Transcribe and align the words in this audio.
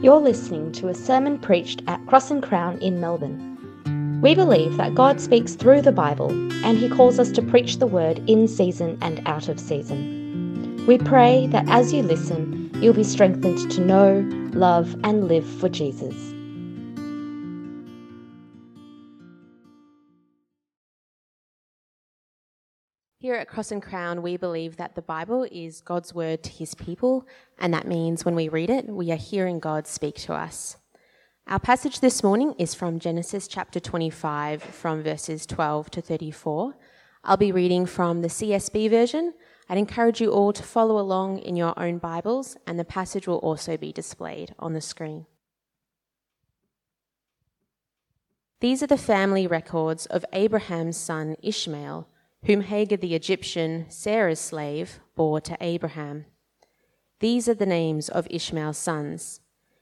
You're 0.00 0.20
listening 0.20 0.70
to 0.74 0.86
a 0.86 0.94
sermon 0.94 1.40
preached 1.40 1.82
at 1.88 2.06
Cross 2.06 2.30
and 2.30 2.40
Crown 2.40 2.78
in 2.78 3.00
Melbourne. 3.00 4.20
We 4.22 4.32
believe 4.32 4.76
that 4.76 4.94
God 4.94 5.20
speaks 5.20 5.56
through 5.56 5.82
the 5.82 5.90
Bible 5.90 6.30
and 6.64 6.78
He 6.78 6.88
calls 6.88 7.18
us 7.18 7.32
to 7.32 7.42
preach 7.42 7.78
the 7.78 7.88
word 7.88 8.22
in 8.30 8.46
season 8.46 8.96
and 9.02 9.20
out 9.26 9.48
of 9.48 9.58
season. 9.58 10.84
We 10.86 10.98
pray 10.98 11.48
that 11.48 11.68
as 11.68 11.92
you 11.92 12.04
listen, 12.04 12.70
you'll 12.80 12.94
be 12.94 13.02
strengthened 13.02 13.68
to 13.72 13.80
know, 13.80 14.24
love, 14.52 14.94
and 15.02 15.26
live 15.26 15.44
for 15.44 15.68
Jesus. 15.68 16.14
At 23.38 23.48
Cross 23.48 23.70
and 23.70 23.82
Crown, 23.82 24.20
we 24.22 24.36
believe 24.36 24.76
that 24.76 24.94
the 24.94 25.02
Bible 25.02 25.46
is 25.52 25.80
God's 25.80 26.12
word 26.12 26.42
to 26.42 26.50
his 26.50 26.74
people, 26.74 27.26
and 27.58 27.72
that 27.72 27.86
means 27.86 28.24
when 28.24 28.34
we 28.34 28.48
read 28.48 28.68
it, 28.68 28.86
we 28.86 29.12
are 29.12 29.16
hearing 29.16 29.60
God 29.60 29.86
speak 29.86 30.16
to 30.16 30.34
us. 30.34 30.76
Our 31.46 31.60
passage 31.60 32.00
this 32.00 32.22
morning 32.22 32.54
is 32.58 32.74
from 32.74 32.98
Genesis 32.98 33.46
chapter 33.46 33.78
25, 33.78 34.62
from 34.62 35.02
verses 35.02 35.46
12 35.46 35.90
to 35.90 36.02
34. 36.02 36.74
I'll 37.22 37.36
be 37.36 37.52
reading 37.52 37.86
from 37.86 38.22
the 38.22 38.28
CSB 38.28 38.90
version. 38.90 39.34
I'd 39.68 39.78
encourage 39.78 40.20
you 40.20 40.32
all 40.32 40.52
to 40.52 40.62
follow 40.62 40.98
along 40.98 41.38
in 41.38 41.54
your 41.54 41.78
own 41.78 41.98
Bibles, 41.98 42.56
and 42.66 42.78
the 42.78 42.84
passage 42.84 43.28
will 43.28 43.38
also 43.38 43.76
be 43.76 43.92
displayed 43.92 44.54
on 44.58 44.72
the 44.72 44.80
screen. 44.80 45.26
These 48.60 48.82
are 48.82 48.88
the 48.88 48.98
family 48.98 49.46
records 49.46 50.06
of 50.06 50.24
Abraham's 50.32 50.96
son 50.96 51.36
Ishmael 51.40 52.08
whom 52.44 52.62
Hagar 52.62 52.96
the 52.96 53.14
Egyptian, 53.14 53.86
Sarah's 53.88 54.40
slave, 54.40 55.00
bore 55.16 55.40
to 55.40 55.56
Abraham. 55.60 56.26
These 57.20 57.48
are 57.48 57.54
the 57.54 57.66
names 57.66 58.08
of 58.08 58.28
Ishmael's 58.30 58.78
sons. 58.78 59.40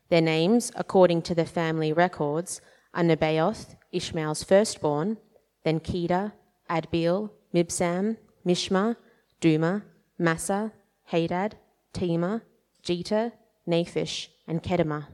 Their 0.09 0.23
names, 0.23 0.73
according 0.75 1.23
to 1.23 1.35
the 1.35 1.45
family 1.45 1.93
records, 1.93 2.61
are 2.95 3.03
Nebaioth, 3.03 3.77
Ishmael's 3.93 4.43
firstborn, 4.43 5.19
then 5.65 5.81
Kedar, 5.81 6.33
Adbeel, 6.71 7.31
Mibsam, 7.55 8.17
Mishma, 8.47 8.97
Dumah, 9.41 9.83
Massa, 10.19 10.73
Hadad, 11.05 11.57
Tema, 11.93 12.43
Jetur, 12.83 13.33
Naphish, 13.69 14.29
and 14.47 14.63
Kedemah. 14.63 15.09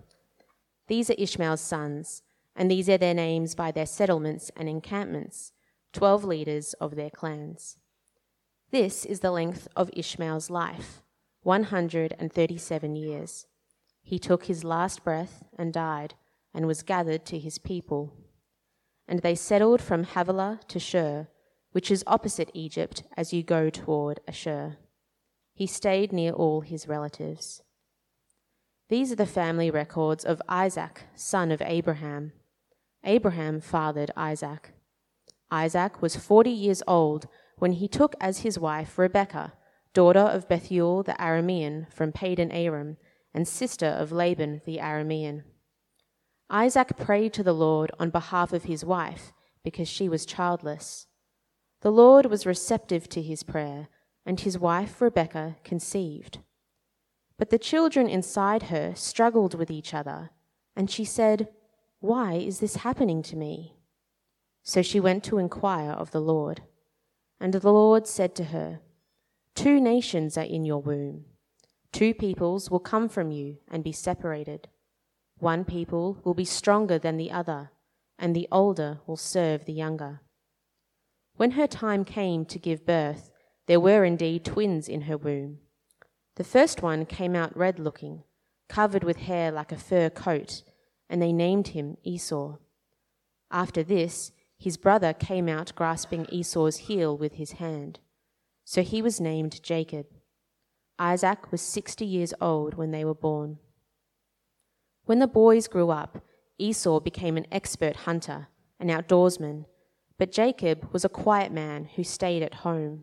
These 0.86 1.11
are 1.11 1.14
Ishmael's 1.19 1.61
sons, 1.61 2.22
and 2.55 2.70
these 2.70 2.89
are 2.89 2.98
their 2.98 3.14
names 3.14 3.55
by 3.55 3.72
their 3.72 3.86
settlements 3.86 4.50
and 4.56 4.69
encampments 4.69 5.52
12 5.93 6.25
leaders 6.25 6.75
of 6.75 6.97
their 6.97 7.11
clans. 7.11 7.77
This 8.71 9.05
is 9.05 9.21
the 9.21 9.31
length 9.31 9.69
of 9.77 9.91
Ishmael's 9.93 10.48
life 10.48 11.03
137 11.43 12.97
years. 12.97 13.47
He 14.03 14.19
took 14.19 14.45
his 14.45 14.65
last 14.65 15.05
breath 15.05 15.45
and 15.59 15.73
died, 15.73 16.15
and 16.55 16.67
was 16.67 16.83
gathered 16.83 17.25
to 17.27 17.39
his 17.39 17.59
people. 17.59 18.15
And 19.09 19.20
they 19.20 19.35
settled 19.35 19.81
from 19.81 20.05
Havilah 20.05 20.61
to 20.69 20.79
Shur, 20.79 21.29
which 21.73 21.91
is 21.91 22.05
opposite 22.07 22.51
Egypt 22.55 23.03
as 23.17 23.33
you 23.33 23.43
go 23.43 23.70
toward 23.70 24.20
Ashur. 24.29 24.77
He 25.55 25.67
stayed 25.67 26.13
near 26.13 26.33
all 26.33 26.61
his 26.61 26.89
relatives. 26.89 27.63
These 28.89 29.13
are 29.13 29.17
the 29.17 29.27
family 29.27 29.70
records 29.70 30.25
of 30.25 30.43
Isaac, 30.48 31.05
son 31.15 31.51
of 31.51 31.63
Abraham. 31.63 32.33
Abraham 33.05 33.61
fathered 33.61 34.11
Isaac. 34.17 34.75
Isaac 35.53 36.00
was 36.00 36.17
forty 36.17 36.50
years 36.50 36.83
old 36.89 37.28
when 37.58 37.72
he 37.72 37.86
took 37.86 38.14
as 38.19 38.39
his 38.39 38.58
wife 38.58 38.98
Rebekah, 38.98 39.53
daughter 39.92 40.19
of 40.20 40.48
Bethuel 40.48 41.03
the 41.03 41.12
Aramean 41.12 41.92
from 41.92 42.11
Padan 42.11 42.50
Aram, 42.50 42.97
and 43.34 43.47
sister 43.47 43.86
of 43.86 44.12
Laban 44.12 44.62
the 44.64 44.78
Aramean. 44.78 45.45
Isaac 46.48 46.97
prayed 46.97 47.34
to 47.34 47.42
the 47.42 47.53
Lord 47.53 47.91
on 48.00 48.08
behalf 48.08 48.55
of 48.55 48.64
his 48.64 48.83
wife 48.83 49.34
because 49.62 49.89
she 49.89 50.08
was 50.08 50.24
childless. 50.24 51.07
The 51.83 51.92
Lord 51.92 52.27
was 52.27 52.46
receptive 52.46 53.11
to 53.11 53.20
his 53.20 53.42
prayer, 53.42 53.89
and 54.24 54.40
his 54.40 54.58
wife 54.58 55.02
Rebekah 55.02 55.57
conceived. 55.64 56.39
But 57.36 57.51
the 57.51 57.58
children 57.58 58.08
inside 58.08 58.64
her 58.64 58.95
struggled 58.95 59.55
with 59.55 59.70
each 59.70 59.92
other, 59.92 60.30
and 60.74 60.90
she 60.90 61.05
said, 61.05 61.48
Why 62.01 62.36
is 62.36 62.61
this 62.61 62.77
happening 62.77 63.23
to 63.24 63.36
me? 63.36 63.77
So 64.62 64.83
she 64.83 65.00
went 65.00 65.24
to 65.24 65.39
inquire 65.39 65.90
of 65.90 66.11
the 66.11 66.20
Lord. 66.20 66.62
And 67.40 67.52
the 67.52 67.73
Lord 67.73 68.06
said 68.06 68.34
to 68.36 68.45
her, 68.45 68.80
Two 69.55 69.80
nations 69.80 70.39
are 70.39 70.45
in 70.45 70.64
your 70.64 70.80
womb. 70.80 71.24
Two 71.92 72.14
peoples 72.14 72.70
will 72.70 72.80
come 72.80 73.08
from 73.08 73.30
you 73.30 73.58
and 73.68 73.84
be 73.84 73.92
separated. 73.92 74.68
One 75.39 75.64
people 75.64 76.20
will 76.24 76.34
be 76.34 76.45
stronger 76.45 76.98
than 76.98 77.17
the 77.17 77.30
other, 77.30 77.70
and 78.18 78.34
the 78.34 78.48
older 78.51 79.01
will 79.06 79.17
serve 79.17 79.64
the 79.64 79.72
younger. 79.72 80.20
When 81.36 81.52
her 81.52 81.67
time 81.67 82.05
came 82.05 82.45
to 82.46 82.58
give 82.58 82.86
birth, 82.86 83.30
there 83.67 83.80
were 83.80 84.05
indeed 84.05 84.45
twins 84.45 84.89
in 84.89 85.02
her 85.02 85.17
womb. 85.17 85.58
The 86.36 86.45
first 86.45 86.83
one 86.83 87.05
came 87.05 87.34
out 87.34 87.56
red 87.56 87.78
looking, 87.78 88.22
covered 88.68 89.05
with 89.05 89.18
hair 89.18 89.51
like 89.51 89.72
a 89.72 89.77
fur 89.77 90.08
coat, 90.08 90.62
and 91.11 91.20
they 91.20 91.33
named 91.33 91.68
him 91.68 91.96
Esau. 92.05 92.56
After 93.51 93.83
this, 93.83 94.33
his 94.62 94.77
brother 94.77 95.12
came 95.12 95.48
out 95.48 95.73
grasping 95.74 96.24
Esau's 96.30 96.77
heel 96.77 97.18
with 97.18 97.34
his 97.34 97.52
hand. 97.52 97.98
So 98.64 98.83
he 98.83 99.02
was 99.02 99.20
named 99.20 99.61
Jacob. 99.61 100.06
Isaac 101.00 101.50
was 101.50 101.61
sixty 101.61 102.06
years 102.06 102.33
old 102.40 102.74
when 102.74 102.92
they 102.92 103.05
were 103.05 103.14
born. 103.28 103.58
When 105.05 105.18
the 105.18 105.27
boys 105.27 105.67
grew 105.67 105.90
up, 105.90 106.22
Esau 106.58 107.01
became 107.01 107.36
an 107.36 107.46
expert 107.51 107.96
hunter, 107.96 108.46
an 108.78 108.86
outdoorsman, 108.89 109.64
but 110.17 110.30
Jacob 110.30 110.89
was 110.92 111.05
a 111.05 111.08
quiet 111.08 111.51
man 111.51 111.89
who 111.96 112.05
stayed 112.05 112.45
at 112.45 112.62
home. 112.62 113.02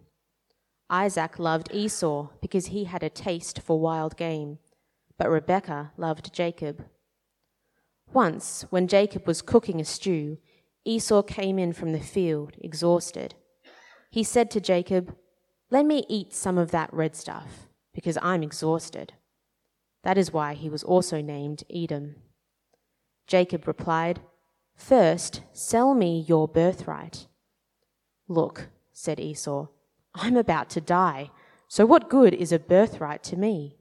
Isaac 0.90 1.38
loved 1.40 1.70
Esau 1.74 2.30
because 2.42 2.68
he 2.68 2.86
had 2.86 3.04
a 3.04 3.10
taste 3.10 3.60
for 3.60 3.82
wild 3.82 4.16
game, 4.16 4.60
but 5.18 5.30
Rebekah 5.30 5.92
loved 5.98 6.34
Jacob. 6.34 6.86
Once, 8.14 8.66
when 8.70 8.88
Jacob 8.88 9.28
was 9.28 9.42
cooking 9.42 9.82
a 9.82 9.86
stew, 9.86 10.38
Esau 10.90 11.22
came 11.22 11.60
in 11.60 11.72
from 11.72 11.92
the 11.92 12.00
field, 12.00 12.56
exhausted. 12.60 13.36
He 14.10 14.24
said 14.24 14.50
to 14.50 14.60
Jacob, 14.60 15.16
Let 15.70 15.86
me 15.86 16.04
eat 16.10 16.34
some 16.34 16.58
of 16.58 16.72
that 16.72 16.92
red 16.92 17.16
stuff, 17.16 17.68
because 17.94 18.18
I'm 18.24 18.42
exhausted. 18.42 19.14
That 20.02 20.18
is 20.18 20.34
why 20.34 20.56
he 20.56 20.68
was 20.68 20.84
also 20.84 21.22
named 21.22 21.64
Edom. 21.72 22.16
Jacob 23.28 23.68
replied, 23.68 24.22
First, 24.76 25.44
sell 25.54 25.94
me 25.94 26.26
your 26.28 26.48
birthright. 26.48 27.28
Look, 28.28 28.70
said 28.92 29.20
Esau, 29.20 29.68
I'm 30.16 30.38
about 30.38 30.72
to 30.72 30.82
die, 30.82 31.30
so 31.68 31.86
what 31.86 32.10
good 32.10 32.34
is 32.34 32.52
a 32.52 32.58
birthright 32.58 33.22
to 33.26 33.38
me? 33.38 33.78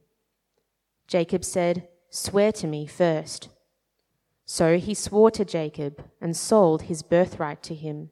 Jacob 1.07 1.43
said, 1.43 1.89
Swear 2.11 2.53
to 2.53 2.67
me 2.67 2.87
first. 2.87 3.49
So 4.51 4.79
he 4.79 4.95
swore 4.95 5.31
to 5.33 5.45
Jacob 5.45 6.03
and 6.23 6.35
sold 6.35 6.85
his 6.85 7.03
birthright 7.03 7.63
to 7.65 7.75
him. 7.75 8.09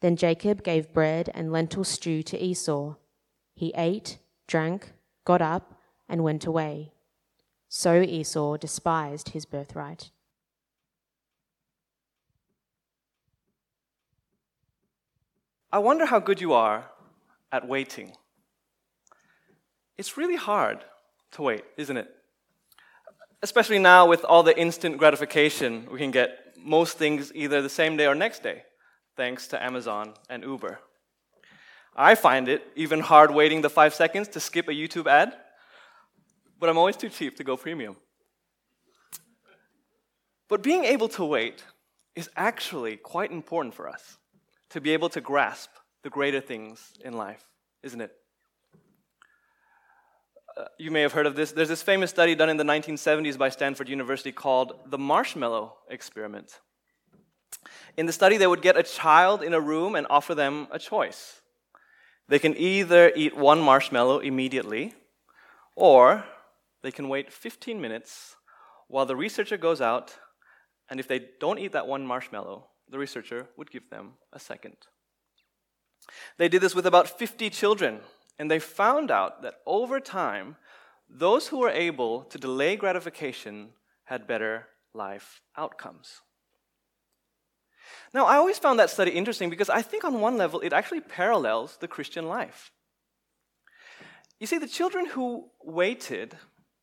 Then 0.00 0.14
Jacob 0.14 0.62
gave 0.62 0.92
bread 0.92 1.30
and 1.34 1.50
lentil 1.50 1.82
stew 1.82 2.22
to 2.22 2.38
Esau. 2.38 2.94
He 3.52 3.72
ate, 3.76 4.18
drank, 4.46 4.92
got 5.24 5.42
up, 5.42 5.74
and 6.08 6.22
went 6.22 6.46
away. 6.46 6.92
So 7.68 8.02
Esau 8.02 8.56
despised 8.56 9.30
his 9.30 9.44
birthright. 9.44 10.12
I 15.72 15.80
wonder 15.80 16.06
how 16.06 16.20
good 16.20 16.40
you 16.40 16.52
are 16.52 16.88
at 17.50 17.66
waiting. 17.66 18.12
It's 19.98 20.16
really 20.16 20.36
hard 20.36 20.84
to 21.32 21.42
wait, 21.42 21.64
isn't 21.76 21.96
it? 21.96 22.21
Especially 23.42 23.78
now 23.78 24.06
with 24.06 24.24
all 24.24 24.42
the 24.42 24.58
instant 24.58 24.98
gratification, 24.98 25.88
we 25.90 25.98
can 25.98 26.10
get 26.10 26.54
most 26.56 26.96
things 26.96 27.32
either 27.34 27.60
the 27.60 27.68
same 27.68 27.96
day 27.96 28.06
or 28.06 28.14
next 28.14 28.42
day, 28.42 28.62
thanks 29.16 29.48
to 29.48 29.62
Amazon 29.62 30.14
and 30.30 30.44
Uber. 30.44 30.78
I 31.94 32.14
find 32.14 32.48
it 32.48 32.62
even 32.76 33.00
hard 33.00 33.32
waiting 33.32 33.60
the 33.60 33.68
five 33.68 33.94
seconds 33.94 34.28
to 34.28 34.40
skip 34.40 34.68
a 34.68 34.72
YouTube 34.72 35.06
ad, 35.06 35.34
but 36.58 36.70
I'm 36.70 36.78
always 36.78 36.96
too 36.96 37.08
cheap 37.08 37.36
to 37.36 37.44
go 37.44 37.56
premium. 37.56 37.96
But 40.48 40.62
being 40.62 40.84
able 40.84 41.08
to 41.10 41.24
wait 41.24 41.64
is 42.14 42.30
actually 42.36 42.96
quite 42.96 43.32
important 43.32 43.74
for 43.74 43.88
us 43.88 44.18
to 44.70 44.80
be 44.80 44.92
able 44.92 45.08
to 45.10 45.20
grasp 45.20 45.70
the 46.02 46.10
greater 46.10 46.40
things 46.40 46.92
in 47.04 47.14
life, 47.14 47.44
isn't 47.82 48.00
it? 48.00 48.12
You 50.78 50.90
may 50.90 51.02
have 51.02 51.12
heard 51.12 51.26
of 51.26 51.36
this. 51.36 51.52
There's 51.52 51.68
this 51.68 51.82
famous 51.82 52.10
study 52.10 52.34
done 52.34 52.50
in 52.50 52.56
the 52.56 52.64
1970s 52.64 53.38
by 53.38 53.48
Stanford 53.48 53.88
University 53.88 54.32
called 54.32 54.74
the 54.86 54.98
marshmallow 54.98 55.76
experiment. 55.88 56.60
In 57.96 58.06
the 58.06 58.12
study, 58.12 58.36
they 58.36 58.46
would 58.46 58.62
get 58.62 58.76
a 58.76 58.82
child 58.82 59.42
in 59.42 59.54
a 59.54 59.60
room 59.60 59.94
and 59.94 60.06
offer 60.10 60.34
them 60.34 60.68
a 60.70 60.78
choice. 60.78 61.40
They 62.28 62.38
can 62.38 62.56
either 62.56 63.12
eat 63.14 63.36
one 63.36 63.60
marshmallow 63.60 64.20
immediately, 64.20 64.94
or 65.76 66.24
they 66.82 66.90
can 66.90 67.08
wait 67.08 67.32
15 67.32 67.80
minutes 67.80 68.36
while 68.88 69.06
the 69.06 69.16
researcher 69.16 69.56
goes 69.56 69.80
out, 69.80 70.16
and 70.90 71.00
if 71.00 71.08
they 71.08 71.28
don't 71.40 71.58
eat 71.58 71.72
that 71.72 71.86
one 71.86 72.06
marshmallow, 72.06 72.66
the 72.88 72.98
researcher 72.98 73.48
would 73.56 73.70
give 73.70 73.88
them 73.90 74.12
a 74.32 74.38
second. 74.38 74.76
They 76.36 76.48
did 76.48 76.60
this 76.60 76.74
with 76.74 76.86
about 76.86 77.18
50 77.18 77.48
children, 77.50 78.00
and 78.42 78.50
they 78.50 78.58
found 78.58 79.12
out 79.12 79.42
that 79.42 79.60
over 79.66 80.00
time, 80.00 80.56
those 81.08 81.46
who 81.46 81.60
were 81.60 81.70
able 81.70 82.24
to 82.24 82.38
delay 82.38 82.74
gratification 82.74 83.68
had 84.06 84.26
better 84.26 84.66
life 84.92 85.40
outcomes. 85.56 86.22
Now, 88.12 88.26
I 88.26 88.34
always 88.34 88.58
found 88.58 88.80
that 88.80 88.90
study 88.90 89.12
interesting 89.12 89.48
because 89.48 89.70
I 89.70 89.80
think 89.80 90.02
on 90.02 90.20
one 90.20 90.36
level 90.38 90.58
it 90.58 90.72
actually 90.72 91.02
parallels 91.02 91.76
the 91.76 91.86
Christian 91.86 92.26
life. 92.26 92.72
You 94.40 94.48
see, 94.48 94.58
the 94.58 94.66
children 94.66 95.06
who 95.06 95.48
waited 95.62 96.36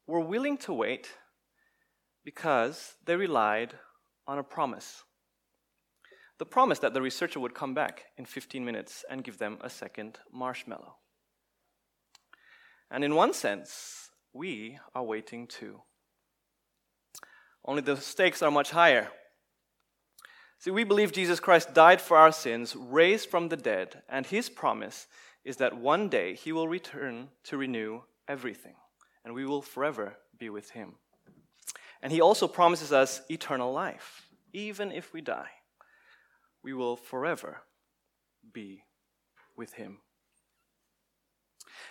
were 0.08 0.22
willing 0.22 0.56
to 0.60 0.72
wait 0.72 1.10
because 2.24 2.96
they 3.04 3.18
relied 3.18 3.74
on 4.26 4.40
a 4.40 4.44
promise. 4.44 5.04
The 6.38 6.46
promise 6.46 6.80
that 6.80 6.94
the 6.94 7.02
researcher 7.02 7.42
would 7.42 7.54
come 7.54 7.74
back 7.74 8.06
in 8.18 8.24
15 8.24 8.64
minutes 8.64 9.04
and 9.10 9.26
give 9.26 9.40
them 9.40 9.58
a 9.60 9.70
second 9.70 10.20
marshmallow. 10.32 10.96
And 12.92 13.04
in 13.04 13.16
one 13.16 13.34
sense, 13.34 14.10
we 14.34 14.80
are 14.96 15.04
waiting 15.04 15.48
too. 15.48 15.82
Only 17.66 17.82
the 17.82 17.98
stakes 17.98 18.42
are 18.42 18.52
much 18.52 18.72
higher. 18.72 19.10
See, 20.60 20.72
we 20.72 20.84
believe 20.84 21.12
Jesus 21.12 21.40
Christ 21.40 21.74
died 21.74 22.02
for 22.02 22.18
our 22.18 22.32
sins, 22.32 22.76
raised 22.76 23.30
from 23.30 23.50
the 23.50 23.58
dead, 23.58 24.02
and 24.10 24.26
his 24.26 24.50
promise 24.50 25.08
is 25.46 25.58
that 25.58 25.78
one 25.78 26.10
day 26.10 26.36
he 26.36 26.52
will 26.52 26.68
return 26.68 27.30
to 27.46 27.58
renew 27.58 28.02
everything, 28.28 28.76
and 29.24 29.34
we 29.34 29.46
will 29.46 29.62
forever 29.62 30.18
be 30.38 30.50
with 30.50 30.72
him. 30.72 30.96
And 32.02 32.12
he 32.12 32.22
also 32.22 32.48
promises 32.48 32.92
us 32.92 33.22
eternal 33.30 33.72
life. 33.72 34.28
Even 34.52 34.92
if 34.92 35.14
we 35.14 35.22
die, 35.22 35.50
we 36.64 36.74
will 36.74 36.96
forever 36.96 37.62
be 38.52 38.84
with 39.56 39.74
him. 39.74 40.00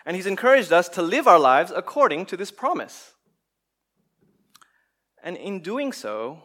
And 0.05 0.17
he's 0.17 0.27
encouraged 0.27 0.73
us 0.73 0.89
to 0.91 1.03
live 1.03 1.27
our 1.27 1.39
lives 1.39 1.73
according 1.75 2.27
to 2.27 2.37
this 2.37 2.51
promise. 2.51 3.13
And 5.23 5.37
in 5.37 5.61
doing 5.61 5.93
so, 5.93 6.43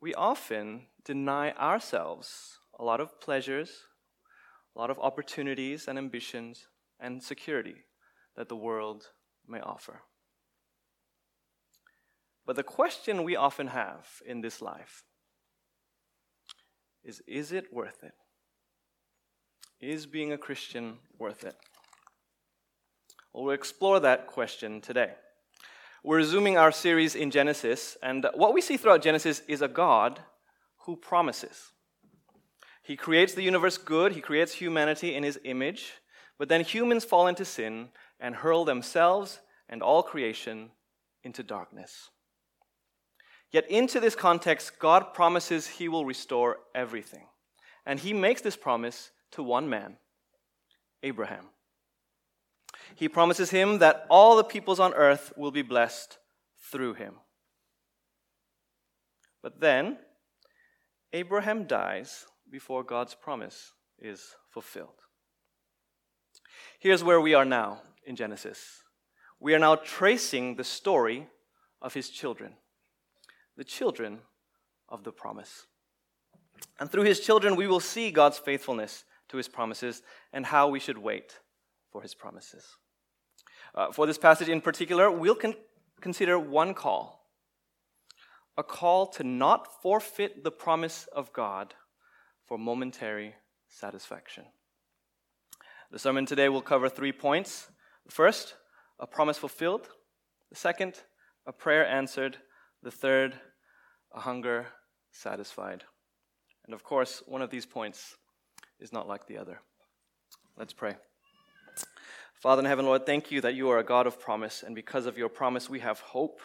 we 0.00 0.14
often 0.14 0.86
deny 1.04 1.52
ourselves 1.52 2.58
a 2.78 2.84
lot 2.84 3.00
of 3.00 3.20
pleasures, 3.20 3.70
a 4.76 4.78
lot 4.78 4.90
of 4.90 4.98
opportunities 4.98 5.88
and 5.88 5.98
ambitions 5.98 6.68
and 7.00 7.22
security 7.22 7.74
that 8.36 8.48
the 8.48 8.56
world 8.56 9.08
may 9.46 9.60
offer. 9.60 10.02
But 12.46 12.56
the 12.56 12.62
question 12.62 13.24
we 13.24 13.36
often 13.36 13.68
have 13.68 14.06
in 14.24 14.40
this 14.40 14.62
life 14.62 15.04
is 17.04 17.20
is 17.26 17.52
it 17.52 17.72
worth 17.72 18.02
it? 18.02 18.14
Is 19.80 20.06
being 20.06 20.32
a 20.32 20.38
Christian 20.38 20.98
worth 21.18 21.44
it? 21.44 21.56
Well, 23.32 23.44
we'll 23.44 23.54
explore 23.54 24.00
that 24.00 24.26
question 24.26 24.80
today. 24.80 25.12
We're 26.02 26.16
resuming 26.16 26.56
our 26.56 26.72
series 26.72 27.14
in 27.14 27.30
Genesis, 27.30 27.96
and 28.02 28.26
what 28.34 28.54
we 28.54 28.60
see 28.60 28.76
throughout 28.76 29.02
Genesis 29.02 29.42
is 29.48 29.60
a 29.60 29.68
God 29.68 30.20
who 30.86 30.96
promises. 30.96 31.72
He 32.82 32.96
creates 32.96 33.34
the 33.34 33.42
universe 33.42 33.76
good, 33.76 34.12
he 34.12 34.22
creates 34.22 34.54
humanity 34.54 35.14
in 35.14 35.22
his 35.22 35.38
image, 35.44 35.92
but 36.38 36.48
then 36.48 36.62
humans 36.62 37.04
fall 37.04 37.26
into 37.26 37.44
sin 37.44 37.90
and 38.18 38.36
hurl 38.36 38.64
themselves 38.64 39.40
and 39.68 39.82
all 39.82 40.02
creation 40.02 40.70
into 41.22 41.42
darkness. 41.42 42.08
Yet, 43.50 43.70
into 43.70 44.00
this 44.00 44.14
context, 44.14 44.78
God 44.78 45.12
promises 45.12 45.66
he 45.66 45.88
will 45.88 46.04
restore 46.04 46.58
everything. 46.74 47.26
And 47.84 47.98
he 47.98 48.12
makes 48.12 48.40
this 48.40 48.56
promise 48.56 49.10
to 49.32 49.42
one 49.42 49.68
man, 49.68 49.96
Abraham. 51.02 51.46
He 52.94 53.08
promises 53.08 53.50
him 53.50 53.78
that 53.78 54.06
all 54.08 54.36
the 54.36 54.44
peoples 54.44 54.80
on 54.80 54.94
earth 54.94 55.32
will 55.36 55.50
be 55.50 55.62
blessed 55.62 56.18
through 56.70 56.94
him. 56.94 57.14
But 59.42 59.60
then, 59.60 59.98
Abraham 61.12 61.64
dies 61.64 62.26
before 62.50 62.82
God's 62.82 63.14
promise 63.14 63.72
is 63.98 64.34
fulfilled. 64.50 65.00
Here's 66.78 67.04
where 67.04 67.20
we 67.20 67.34
are 67.34 67.44
now 67.44 67.82
in 68.04 68.16
Genesis. 68.16 68.82
We 69.40 69.54
are 69.54 69.58
now 69.58 69.76
tracing 69.76 70.56
the 70.56 70.64
story 70.64 71.28
of 71.80 71.94
his 71.94 72.10
children, 72.10 72.54
the 73.56 73.64
children 73.64 74.20
of 74.88 75.04
the 75.04 75.12
promise. 75.12 75.66
And 76.80 76.90
through 76.90 77.04
his 77.04 77.20
children, 77.20 77.54
we 77.54 77.68
will 77.68 77.80
see 77.80 78.10
God's 78.10 78.38
faithfulness 78.38 79.04
to 79.28 79.36
his 79.36 79.48
promises 79.48 80.02
and 80.32 80.46
how 80.46 80.68
we 80.68 80.80
should 80.80 80.98
wait 80.98 81.38
for 81.90 82.02
his 82.02 82.14
promises. 82.14 82.64
Uh, 83.74 83.92
for 83.92 84.06
this 84.06 84.18
passage 84.18 84.48
in 84.48 84.60
particular, 84.60 85.10
we'll 85.10 85.34
con- 85.34 85.54
consider 86.00 86.38
one 86.38 86.74
call 86.74 87.18
a 88.58 88.62
call 88.64 89.06
to 89.06 89.22
not 89.22 89.80
forfeit 89.82 90.42
the 90.42 90.50
promise 90.50 91.08
of 91.14 91.32
God 91.32 91.74
for 92.44 92.58
momentary 92.58 93.36
satisfaction. 93.68 94.44
The 95.92 95.98
sermon 95.98 96.26
today 96.26 96.48
will 96.48 96.60
cover 96.60 96.88
three 96.88 97.12
points. 97.12 97.70
First, 98.10 98.56
a 98.98 99.06
promise 99.06 99.38
fulfilled. 99.38 99.88
The 100.50 100.56
second, 100.56 100.94
a 101.46 101.52
prayer 101.52 101.86
answered. 101.86 102.38
The 102.82 102.90
third, 102.90 103.34
a 104.12 104.20
hunger 104.20 104.66
satisfied. 105.12 105.84
And 106.66 106.74
of 106.74 106.82
course, 106.82 107.22
one 107.26 107.42
of 107.42 107.50
these 107.50 107.64
points 107.64 108.16
is 108.80 108.92
not 108.92 109.06
like 109.06 109.26
the 109.28 109.38
other. 109.38 109.60
Let's 110.56 110.72
pray. 110.72 110.96
Father 112.40 112.60
in 112.60 112.66
heaven, 112.66 112.86
Lord, 112.86 113.04
thank 113.04 113.32
you 113.32 113.40
that 113.40 113.56
you 113.56 113.68
are 113.70 113.78
a 113.78 113.84
God 113.84 114.06
of 114.06 114.20
promise, 114.20 114.62
and 114.62 114.72
because 114.72 115.06
of 115.06 115.18
your 115.18 115.28
promise, 115.28 115.68
we 115.68 115.80
have 115.80 115.98
hope. 115.98 116.40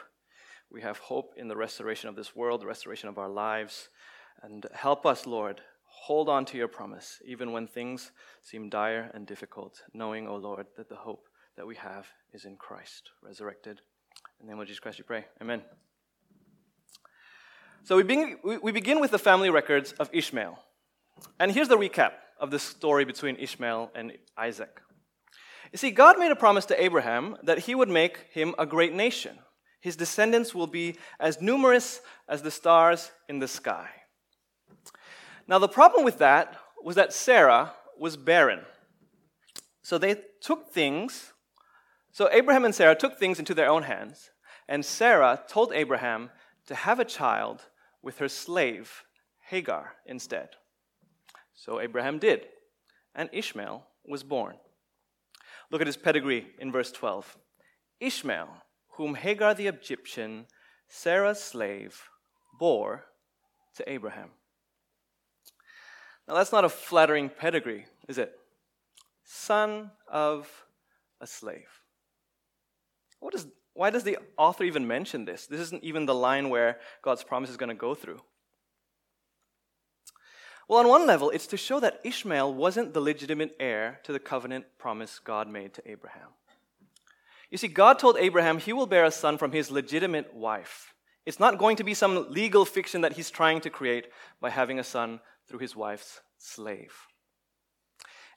We 0.71 0.81
have 0.81 0.97
hope 0.97 1.35
in 1.37 1.47
the 1.47 1.55
restoration 1.55 2.09
of 2.09 2.15
this 2.15 2.35
world, 2.35 2.61
the 2.61 2.67
restoration 2.67 3.09
of 3.09 3.19
our 3.19 3.29
lives. 3.29 3.89
And 4.41 4.65
help 4.73 5.05
us, 5.05 5.27
Lord, 5.27 5.61
hold 5.85 6.29
on 6.29 6.45
to 6.45 6.57
your 6.57 6.67
promise, 6.67 7.21
even 7.25 7.51
when 7.51 7.67
things 7.67 8.11
seem 8.41 8.69
dire 8.69 9.11
and 9.13 9.27
difficult, 9.27 9.83
knowing, 9.93 10.27
O 10.27 10.31
oh 10.31 10.37
Lord, 10.37 10.65
that 10.77 10.89
the 10.89 10.95
hope 10.95 11.27
that 11.57 11.67
we 11.67 11.75
have 11.75 12.07
is 12.33 12.45
in 12.45 12.57
Christ, 12.57 13.11
resurrected. 13.21 13.79
In 14.39 14.47
the 14.47 14.53
name 14.53 14.59
of 14.59 14.67
Jesus 14.67 14.79
Christ, 14.79 14.97
we 14.97 15.03
pray. 15.03 15.25
Amen. 15.41 15.61
So 17.83 17.97
we 17.97 18.03
begin, 18.03 18.39
we 18.43 18.71
begin 18.71 18.99
with 18.99 19.11
the 19.11 19.19
family 19.19 19.51
records 19.51 19.91
of 19.93 20.09
Ishmael. 20.11 20.57
And 21.39 21.51
here's 21.51 21.67
the 21.67 21.77
recap 21.77 22.13
of 22.39 22.49
the 22.49 22.57
story 22.57 23.05
between 23.05 23.35
Ishmael 23.35 23.91
and 23.93 24.13
Isaac. 24.35 24.81
You 25.73 25.77
see, 25.79 25.89
God 25.89 26.19
made 26.19 26.31
a 26.31 26.35
promise 26.35 26.65
to 26.67 26.81
Abraham 26.81 27.35
that 27.41 27.57
he 27.57 27.73
would 27.73 27.89
make 27.89 28.27
him 28.31 28.53
a 28.59 28.65
great 28.65 28.93
nation. 28.93 29.39
His 29.81 29.95
descendants 29.95 30.53
will 30.53 30.67
be 30.67 30.97
as 31.19 31.41
numerous 31.41 31.99
as 32.29 32.43
the 32.43 32.51
stars 32.51 33.11
in 33.27 33.39
the 33.39 33.47
sky. 33.47 33.89
Now, 35.47 35.57
the 35.57 35.67
problem 35.67 36.05
with 36.05 36.19
that 36.19 36.55
was 36.83 36.95
that 36.95 37.11
Sarah 37.11 37.73
was 37.97 38.17
barren. 38.17 38.61
So 39.81 39.97
they 39.97 40.21
took 40.41 40.71
things, 40.71 41.33
so 42.11 42.29
Abraham 42.31 42.65
and 42.65 42.75
Sarah 42.75 42.95
took 42.95 43.17
things 43.17 43.39
into 43.39 43.55
their 43.55 43.67
own 43.67 43.83
hands, 43.83 44.29
and 44.69 44.85
Sarah 44.85 45.41
told 45.49 45.73
Abraham 45.73 46.29
to 46.67 46.75
have 46.75 46.99
a 46.99 47.05
child 47.05 47.63
with 48.03 48.19
her 48.19 48.29
slave, 48.29 49.03
Hagar, 49.47 49.95
instead. 50.05 50.49
So 51.55 51.81
Abraham 51.81 52.19
did, 52.19 52.45
and 53.15 53.27
Ishmael 53.33 53.87
was 54.05 54.23
born. 54.23 54.55
Look 55.73 55.81
at 55.81 55.87
his 55.87 55.97
pedigree 55.97 56.45
in 56.59 56.71
verse 56.71 56.91
12. 56.91 57.35
Ishmael, 57.99 58.47
whom 58.91 59.15
Hagar 59.15 59.55
the 59.55 59.65
Egyptian, 59.65 60.45
Sarah's 60.87 61.41
slave, 61.41 62.09
bore 62.59 63.05
to 63.77 63.91
Abraham. 63.91 64.29
Now, 66.27 66.35
that's 66.35 66.51
not 66.51 66.63
a 66.63 66.69
flattering 66.69 67.27
pedigree, 67.27 67.87
is 68.07 68.19
it? 68.19 68.33
Son 69.23 69.89
of 70.07 70.47
a 71.19 71.25
slave. 71.25 71.81
What 73.19 73.33
is, 73.33 73.47
why 73.73 73.89
does 73.89 74.03
the 74.03 74.19
author 74.37 74.65
even 74.65 74.85
mention 74.85 75.25
this? 75.25 75.47
This 75.47 75.59
isn't 75.59 75.83
even 75.83 76.05
the 76.05 76.13
line 76.13 76.49
where 76.49 76.77
God's 77.01 77.23
promise 77.23 77.49
is 77.49 77.57
going 77.57 77.69
to 77.69 77.75
go 77.75 77.95
through. 77.95 78.21
Well, 80.67 80.79
on 80.79 80.87
one 80.87 81.05
level, 81.05 81.29
it's 81.29 81.47
to 81.47 81.57
show 81.57 81.79
that 81.81 81.99
Ishmael 82.03 82.53
wasn't 82.53 82.93
the 82.93 83.01
legitimate 83.01 83.55
heir 83.59 83.99
to 84.03 84.13
the 84.13 84.19
covenant 84.19 84.65
promise 84.77 85.19
God 85.19 85.49
made 85.49 85.73
to 85.73 85.89
Abraham. 85.89 86.29
You 87.51 87.57
see, 87.57 87.67
God 87.67 87.99
told 87.99 88.17
Abraham 88.17 88.57
he 88.57 88.73
will 88.73 88.87
bear 88.87 89.05
a 89.05 89.11
son 89.11 89.37
from 89.37 89.51
his 89.51 89.69
legitimate 89.69 90.33
wife. 90.33 90.93
It's 91.25 91.39
not 91.39 91.57
going 91.57 91.75
to 91.77 91.83
be 91.83 91.93
some 91.93 92.31
legal 92.31 92.65
fiction 92.65 93.01
that 93.01 93.13
he's 93.13 93.29
trying 93.29 93.61
to 93.61 93.69
create 93.69 94.07
by 94.41 94.49
having 94.49 94.79
a 94.79 94.83
son 94.83 95.19
through 95.47 95.59
his 95.59 95.75
wife's 95.75 96.21
slave. 96.37 96.93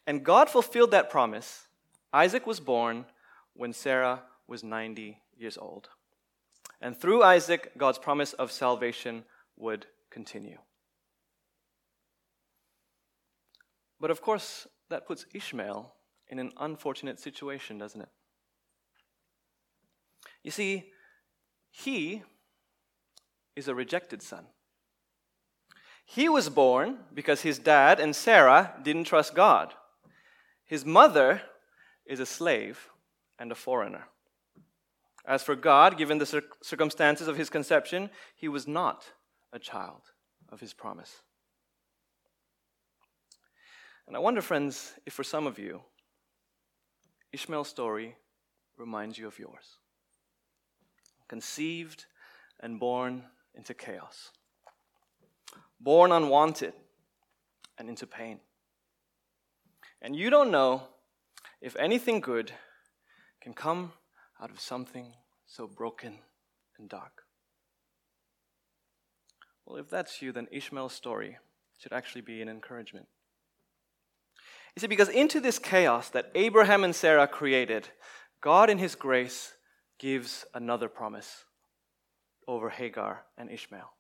And 0.07 0.25
God 0.25 0.51
fulfilled 0.51 0.91
that 0.91 1.11
promise. 1.11 1.67
Isaac 2.13 2.47
was 2.47 2.61
born 2.61 3.07
when 3.55 3.73
Sarah 3.73 4.23
was 4.47 4.63
90 4.63 5.19
years 5.37 5.59
old. 5.59 5.89
And 6.81 6.97
through 6.97 7.23
Isaac, 7.23 7.73
God's 7.77 7.99
promise 7.99 8.33
of 8.35 8.53
salvation 8.53 9.25
would 9.57 9.87
continue. 10.11 10.59
But 14.01 14.11
of 14.11 14.21
course, 14.21 14.67
that 14.91 15.07
puts 15.07 15.27
Ishmael 15.33 15.93
in 16.29 16.39
an 16.39 16.53
unfortunate 16.59 17.19
situation, 17.19 17.79
doesn't 17.79 18.03
it? 18.03 18.09
You 20.43 20.51
see, 20.51 20.93
he 21.71 22.23
is 23.55 23.69
a 23.69 23.75
rejected 23.75 24.23
son. 24.23 24.47
He 26.05 26.29
was 26.29 26.49
born 26.49 26.99
because 27.13 27.43
his 27.43 27.59
dad 27.59 27.99
and 27.99 28.15
Sarah 28.15 28.75
didn't 28.83 29.05
trust 29.05 29.35
God. 29.35 29.75
His 30.65 30.85
mother 30.85 31.43
is 32.05 32.21
a 32.21 32.27
slave 32.27 32.91
and 33.39 33.51
a 33.51 33.57
foreigner. 33.57 34.07
As 35.25 35.43
for 35.43 35.57
God, 35.57 35.99
given 35.99 36.19
the 36.19 36.45
circumstances 36.63 37.27
of 37.27 37.37
his 37.37 37.51
conception, 37.51 38.11
he 38.37 38.47
was 38.47 38.69
not 38.69 39.05
a 39.53 39.59
child 39.59 40.03
of 40.49 40.61
his 40.61 40.73
promise. 40.73 41.23
And 44.07 44.17
I 44.17 44.19
wonder, 44.21 44.41
friends, 44.41 44.95
if 45.05 45.13
for 45.13 45.25
some 45.25 45.47
of 45.47 45.59
you, 45.59 45.81
Ishmael's 47.33 47.69
story 47.69 48.17
reminds 48.77 49.19
you 49.19 49.27
of 49.27 49.39
yours. 49.39 49.79
Conceived 51.29 52.07
and 52.61 52.79
born 52.79 53.25
into 53.55 53.75
chaos, 53.75 54.31
born 55.81 56.13
unwanted 56.13 56.73
and 57.79 57.89
into 57.89 58.07
pain. 58.07 58.41
And 60.01 60.15
you 60.15 60.31
don't 60.31 60.51
know 60.51 60.83
if 61.61 61.75
anything 61.77 62.21
good 62.21 62.53
can 63.41 63.55
come 63.55 63.93
out 64.41 64.51
of 64.51 64.61
something 64.61 65.15
so 65.47 65.67
broken 65.67 66.19
and 66.79 66.89
dark. 66.89 67.23
Well, 69.65 69.79
if 69.79 69.91
that's 69.91 70.23
you, 70.23 70.33
then 70.33 70.47
Ishmael's 70.53 70.93
story 70.93 71.39
should 71.79 71.93
actually 71.93 72.21
be 72.21 72.41
an 72.41 72.49
encouragement. 72.49 73.09
You 74.77 74.81
see, 74.81 74.87
because 74.89 75.09
into 75.09 75.41
this 75.41 75.59
chaos 75.59 76.11
that 76.11 76.31
Abraham 76.35 76.85
and 76.85 76.95
Sarah 76.95 77.27
created, 77.27 77.89
God 78.43 78.69
in 78.69 78.77
His 78.77 78.95
grace 78.95 79.55
gives 79.99 80.45
another 80.53 80.91
promise 80.91 81.45
over 82.47 82.69
Hagar 82.69 83.25
and 83.39 83.51
Ishmael. 83.51 83.91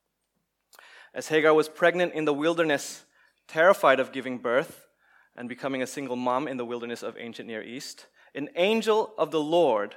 As 1.14 1.28
Hagar 1.28 1.54
was 1.54 1.70
pregnant 1.70 2.12
in 2.12 2.26
the 2.26 2.34
wilderness, 2.34 3.06
terrified 3.48 4.00
of 4.00 4.12
giving 4.12 4.36
birth 4.36 4.86
and 5.34 5.48
becoming 5.48 5.82
a 5.82 5.86
single 5.86 6.16
mom 6.16 6.46
in 6.46 6.58
the 6.58 6.64
wilderness 6.64 7.02
of 7.02 7.16
ancient 7.18 7.48
Near 7.48 7.62
East, 7.62 8.06
an 8.34 8.50
angel 8.54 9.14
of 9.16 9.30
the 9.30 9.40
Lord 9.40 9.94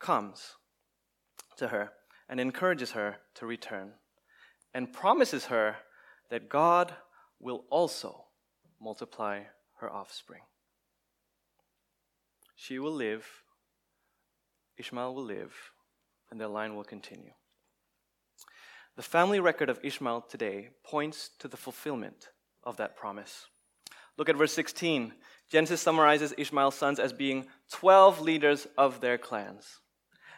comes 0.00 0.56
to 1.56 1.68
her 1.68 1.92
and 2.28 2.40
encourages 2.40 2.92
her 2.92 3.18
to 3.34 3.46
return 3.46 3.92
and 4.74 4.92
promises 4.92 5.46
her 5.46 5.76
that 6.30 6.48
God 6.48 6.94
will 7.38 7.64
also 7.70 8.24
multiply 8.80 9.42
her 9.80 9.92
offspring. 9.92 10.42
She 12.56 12.78
will 12.78 12.92
live, 12.92 13.26
Ishmael 14.78 15.14
will 15.14 15.24
live, 15.24 15.54
and 16.30 16.40
their 16.40 16.48
line 16.48 16.76
will 16.76 16.84
continue. 16.84 17.32
The 18.96 19.02
family 19.02 19.40
record 19.40 19.70
of 19.70 19.80
Ishmael 19.82 20.22
today 20.22 20.70
points 20.84 21.30
to 21.38 21.48
the 21.48 21.56
fulfillment 21.56 22.28
of 22.64 22.76
that 22.76 22.96
promise. 22.96 23.46
Look 24.18 24.28
at 24.28 24.36
verse 24.36 24.52
16. 24.52 25.14
Genesis 25.50 25.80
summarizes 25.80 26.34
Ishmael's 26.36 26.74
sons 26.74 26.98
as 26.98 27.12
being 27.12 27.46
12 27.72 28.20
leaders 28.20 28.66
of 28.76 29.00
their 29.00 29.16
clans. 29.16 29.80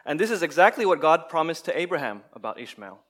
And 0.04 0.18
this 0.18 0.30
is 0.30 0.42
exactly 0.42 0.86
what 0.86 1.00
God 1.00 1.28
promised 1.28 1.64
to 1.64 1.78
Abraham 1.78 2.22
about 2.32 2.60
Ishmael. 2.60 3.02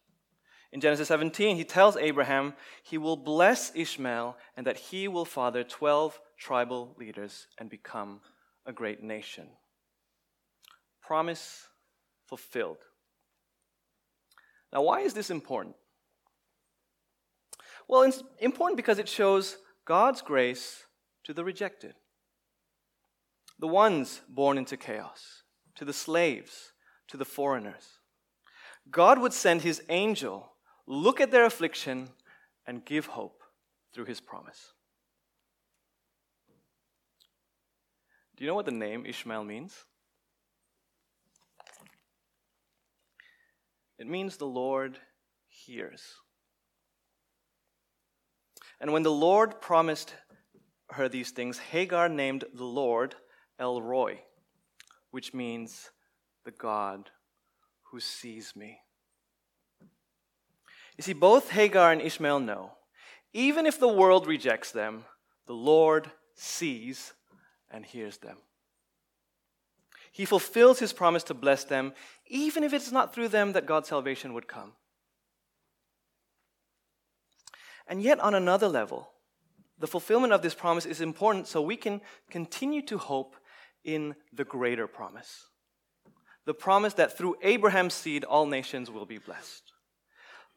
In 0.73 0.81
Genesis 0.81 1.09
17, 1.09 1.57
he 1.57 1.65
tells 1.65 1.97
Abraham 1.97 2.55
he 2.83 2.97
will 2.97 3.17
bless 3.17 3.73
Ishmael 3.75 4.37
and 4.57 4.67
that 4.67 4.79
he 4.79 5.07
will 5.07 5.27
father 5.27 5.63
12 5.63 6.19
tribal 6.39 6.95
leaders 6.99 7.47
and 7.59 7.69
become 7.69 8.21
a 8.65 8.73
great 8.73 9.03
nation. 9.03 9.49
Promise 11.03 11.69
fulfilled. 12.27 12.79
Now, 14.73 14.83
why 14.83 15.01
is 15.01 15.13
this 15.13 15.31
important? 15.31 15.77
Well, 17.87 18.03
it's 18.03 18.23
important 18.39 18.79
because 18.79 18.99
it 18.99 19.09
shows 19.09 19.59
God's 19.85 20.23
grace 20.23 20.87
to 21.25 21.35
the 21.35 21.45
rejected, 21.45 21.95
the 23.59 23.69
ones 23.69 24.23
born 24.29 24.57
into 24.57 24.79
chaos, 24.79 25.43
to 25.75 25.85
the 25.85 25.93
slaves, 25.93 26.73
to 27.09 27.19
the 27.19 27.25
foreigners. 27.27 27.99
God 28.91 29.19
would 29.19 29.35
send 29.35 29.61
his 29.61 29.83
angel 29.91 30.52
look 30.87 31.21
at 31.21 31.31
their 31.31 31.45
affliction, 31.45 32.09
and 32.67 32.85
give 32.85 33.07
hope 33.07 33.43
through 33.93 34.05
his 34.05 34.21
promise. 34.21 34.73
Do 38.37 38.45
you 38.45 38.49
know 38.49 38.55
what 38.55 38.67
the 38.67 38.73
name 38.73 39.05
Ishmael 39.07 39.45
means? 39.45 39.85
It 43.99 44.07
means 44.07 44.37
the 44.37 44.47
Lord 44.47 44.99
hears. 45.49 46.03
And 48.81 48.93
when 48.93 49.05
the 49.05 49.13
Lord 49.13 49.61
promised 49.61 50.15
her 50.91 51.09
these 51.09 51.31
things, 51.31 51.59
Hagar 51.59 52.09
named 52.09 52.45
the 52.53 52.65
Lord 52.65 53.15
El 53.59 53.81
Roi, 53.81 54.23
which 55.13 55.33
means 55.33 55.91
the 56.45 56.51
God 56.51 57.11
who 57.91 58.01
sees 58.01 58.57
me. 58.57 58.81
You 60.97 61.03
see, 61.03 61.13
both 61.13 61.51
Hagar 61.51 61.93
and 61.93 62.01
Ishmael 62.01 62.41
know 62.41 62.73
even 63.35 63.65
if 63.65 63.81
the 63.81 63.89
world 63.89 64.27
rejects 64.27 64.73
them, 64.73 65.05
the 65.47 65.55
Lord 65.55 66.11
sees 66.35 67.15
and 67.71 67.85
hears 67.85 68.19
them. 68.19 68.37
He 70.13 70.27
fulfills 70.27 70.79
his 70.79 70.93
promise 70.93 71.25
to 71.25 71.35
bless 71.35 71.65
them, 71.65 71.95
even 72.27 72.63
if 72.63 72.75
it's 72.75 72.93
not 72.93 73.15
through 73.15 73.29
them 73.29 73.53
that 73.53 73.65
God's 73.65 73.89
salvation 73.89 74.35
would 74.35 74.47
come. 74.47 74.73
And 77.89 78.03
yet, 78.03 78.21
on 78.21 78.35
another 78.35 78.69
level, 78.69 79.09
the 79.79 79.87
fulfillment 79.87 80.35
of 80.35 80.43
this 80.43 80.55
promise 80.55 80.85
is 80.85 81.01
important 81.01 81.47
so 81.47 81.63
we 81.63 81.77
can 81.77 82.03
continue 82.31 82.83
to 82.83 82.99
hope 82.99 83.37
in 83.85 84.15
the 84.33 84.45
greater 84.45 84.87
promise 84.87 85.47
the 86.45 86.55
promise 86.55 86.95
that 86.95 87.17
through 87.17 87.37
Abraham's 87.43 87.95
seed 87.95 88.25
all 88.25 88.47
nations 88.47 88.91
will 88.91 89.07
be 89.07 89.19
blessed 89.19 89.72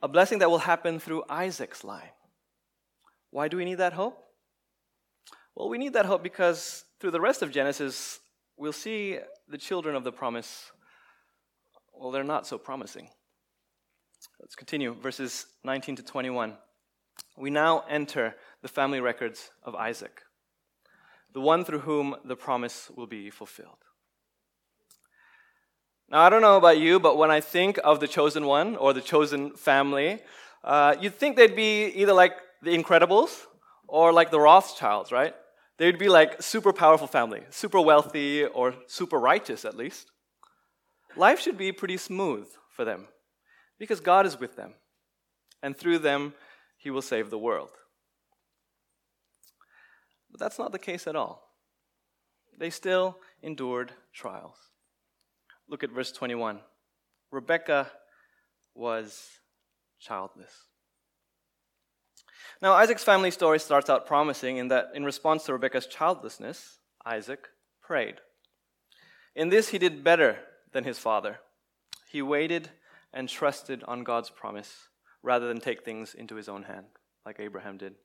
a 0.02 0.08
blessing 0.08 0.40
that 0.40 0.50
will 0.50 0.60
happen 0.60 1.00
through 1.00 1.24
Isaac's 1.30 1.84
line. 1.84 2.10
Why 3.32 3.48
do 3.48 3.58
we 3.58 3.66
need 3.66 3.76
that 3.76 3.94
hope? 3.94 4.18
Well, 5.56 5.70
we 5.70 5.78
need 5.78 5.94
that 5.94 6.06
hope 6.06 6.24
because 6.24 6.84
through 7.00 7.12
the 7.12 7.22
rest 7.22 7.42
of 7.42 7.52
Genesis, 7.52 8.20
we'll 8.58 8.74
see 8.74 9.20
the 9.48 9.58
children 9.58 9.96
of 9.96 10.04
the 10.04 10.12
promise, 10.12 10.72
well, 11.94 12.12
they're 12.12 12.24
not 12.24 12.46
so 12.46 12.58
promising. 12.58 13.10
Let's 14.40 14.56
continue, 14.56 14.94
verses 14.94 15.46
19 15.64 15.98
to 15.98 16.04
21. 16.04 16.58
We 17.38 17.50
now 17.50 17.84
enter 17.90 18.36
the 18.62 18.68
family 18.68 19.00
records 19.00 19.52
of 19.64 19.76
Isaac, 19.76 20.22
the 21.34 21.42
one 21.42 21.64
through 21.64 21.80
whom 21.80 22.16
the 22.26 22.36
promise 22.36 22.90
will 22.96 23.08
be 23.08 23.30
fulfilled. 23.30 23.85
Now, 26.10 26.22
I 26.22 26.30
don't 26.30 26.42
know 26.42 26.58
about 26.58 26.78
you, 26.78 27.00
but 27.00 27.18
when 27.18 27.32
I 27.32 27.42
think 27.42 27.80
of 27.84 28.00
the 28.00 28.08
chosen 28.08 28.46
one 28.46 28.76
or 28.76 28.94
the 28.94 29.02
chosen 29.02 29.52
family, 29.56 30.20
uh, 30.64 30.96
you'd 31.00 31.16
think 31.16 31.36
they'd 31.36 31.56
be 31.56 31.88
either 31.88 32.14
like 32.14 32.34
the 32.62 32.78
Incredibles 32.78 33.42
or 33.88 34.14
like 34.14 34.30
the 34.30 34.40
Rothschilds, 34.40 35.12
right? 35.12 35.34
They'd 35.78 35.98
be 35.98 36.10
like 36.10 36.42
super 36.42 36.72
powerful 36.74 37.08
family, 37.08 37.42
super 37.50 37.82
wealthy 37.82 38.46
or 38.46 38.76
super 38.88 39.20
righteous 39.20 39.66
at 39.66 39.76
least. 39.76 40.12
Life 41.16 41.40
should 41.40 41.58
be 41.58 41.72
pretty 41.72 41.98
smooth 41.98 42.48
for 42.70 42.86
them 42.86 43.08
because 43.80 44.00
God 44.00 44.26
is 44.26 44.40
with 44.40 44.56
them, 44.56 44.74
and 45.62 45.76
through 45.76 46.00
them, 46.00 46.34
He 46.78 46.90
will 46.90 47.02
save 47.02 47.30
the 47.30 47.40
world. 47.40 47.70
But 50.32 50.40
that's 50.40 50.60
not 50.60 50.72
the 50.72 50.80
case 50.80 51.08
at 51.08 51.16
all. 51.16 51.50
They 52.58 52.70
still 52.70 53.18
endured 53.42 53.92
trials. 54.14 54.58
Look 55.68 55.84
at 55.84 55.92
verse 55.92 56.12
21. 56.12 56.60
Rebekah 57.32 57.92
was 58.74 59.28
childless. 60.00 60.52
Now, 62.62 62.74
Isaac's 62.74 63.04
family 63.04 63.32
story 63.32 63.60
starts 63.60 63.90
out 63.90 64.06
promising 64.06 64.58
in 64.58 64.70
that, 64.70 64.92
in 64.94 65.04
response 65.04 65.44
to 65.46 65.54
Rebekah's 65.54 65.88
childlessness, 65.88 66.80
Isaac 67.06 67.48
prayed. 67.82 68.16
In 69.36 69.50
this, 69.50 69.70
he 69.70 69.78
did 69.78 70.04
better 70.04 70.38
than 70.72 70.84
his 70.84 70.98
father. 70.98 71.40
He 72.10 72.22
waited 72.22 72.70
and 73.14 73.28
trusted 73.28 73.84
on 73.88 74.04
God's 74.04 74.30
promise 74.30 74.90
rather 75.22 75.48
than 75.48 75.60
take 75.60 75.84
things 75.84 76.14
into 76.14 76.36
his 76.36 76.48
own 76.48 76.64
hand, 76.64 76.86
like 77.26 77.40
Abraham 77.40 77.78
did. 77.78 77.96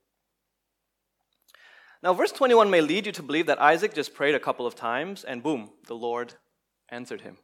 Now, 2.03 2.15
verse 2.15 2.33
21 2.33 2.71
may 2.71 2.81
lead 2.81 3.07
you 3.07 3.13
to 3.13 3.23
believe 3.23 3.47
that 3.47 3.61
Isaac 3.61 3.95
just 3.95 4.15
prayed 4.15 4.35
a 4.35 4.41
couple 4.41 4.67
of 4.67 4.75
times 4.75 5.23
and 5.23 5.43
boom, 5.43 5.71
the 5.87 5.95
Lord 5.95 6.35
answered 6.89 7.21
him. 7.21 7.37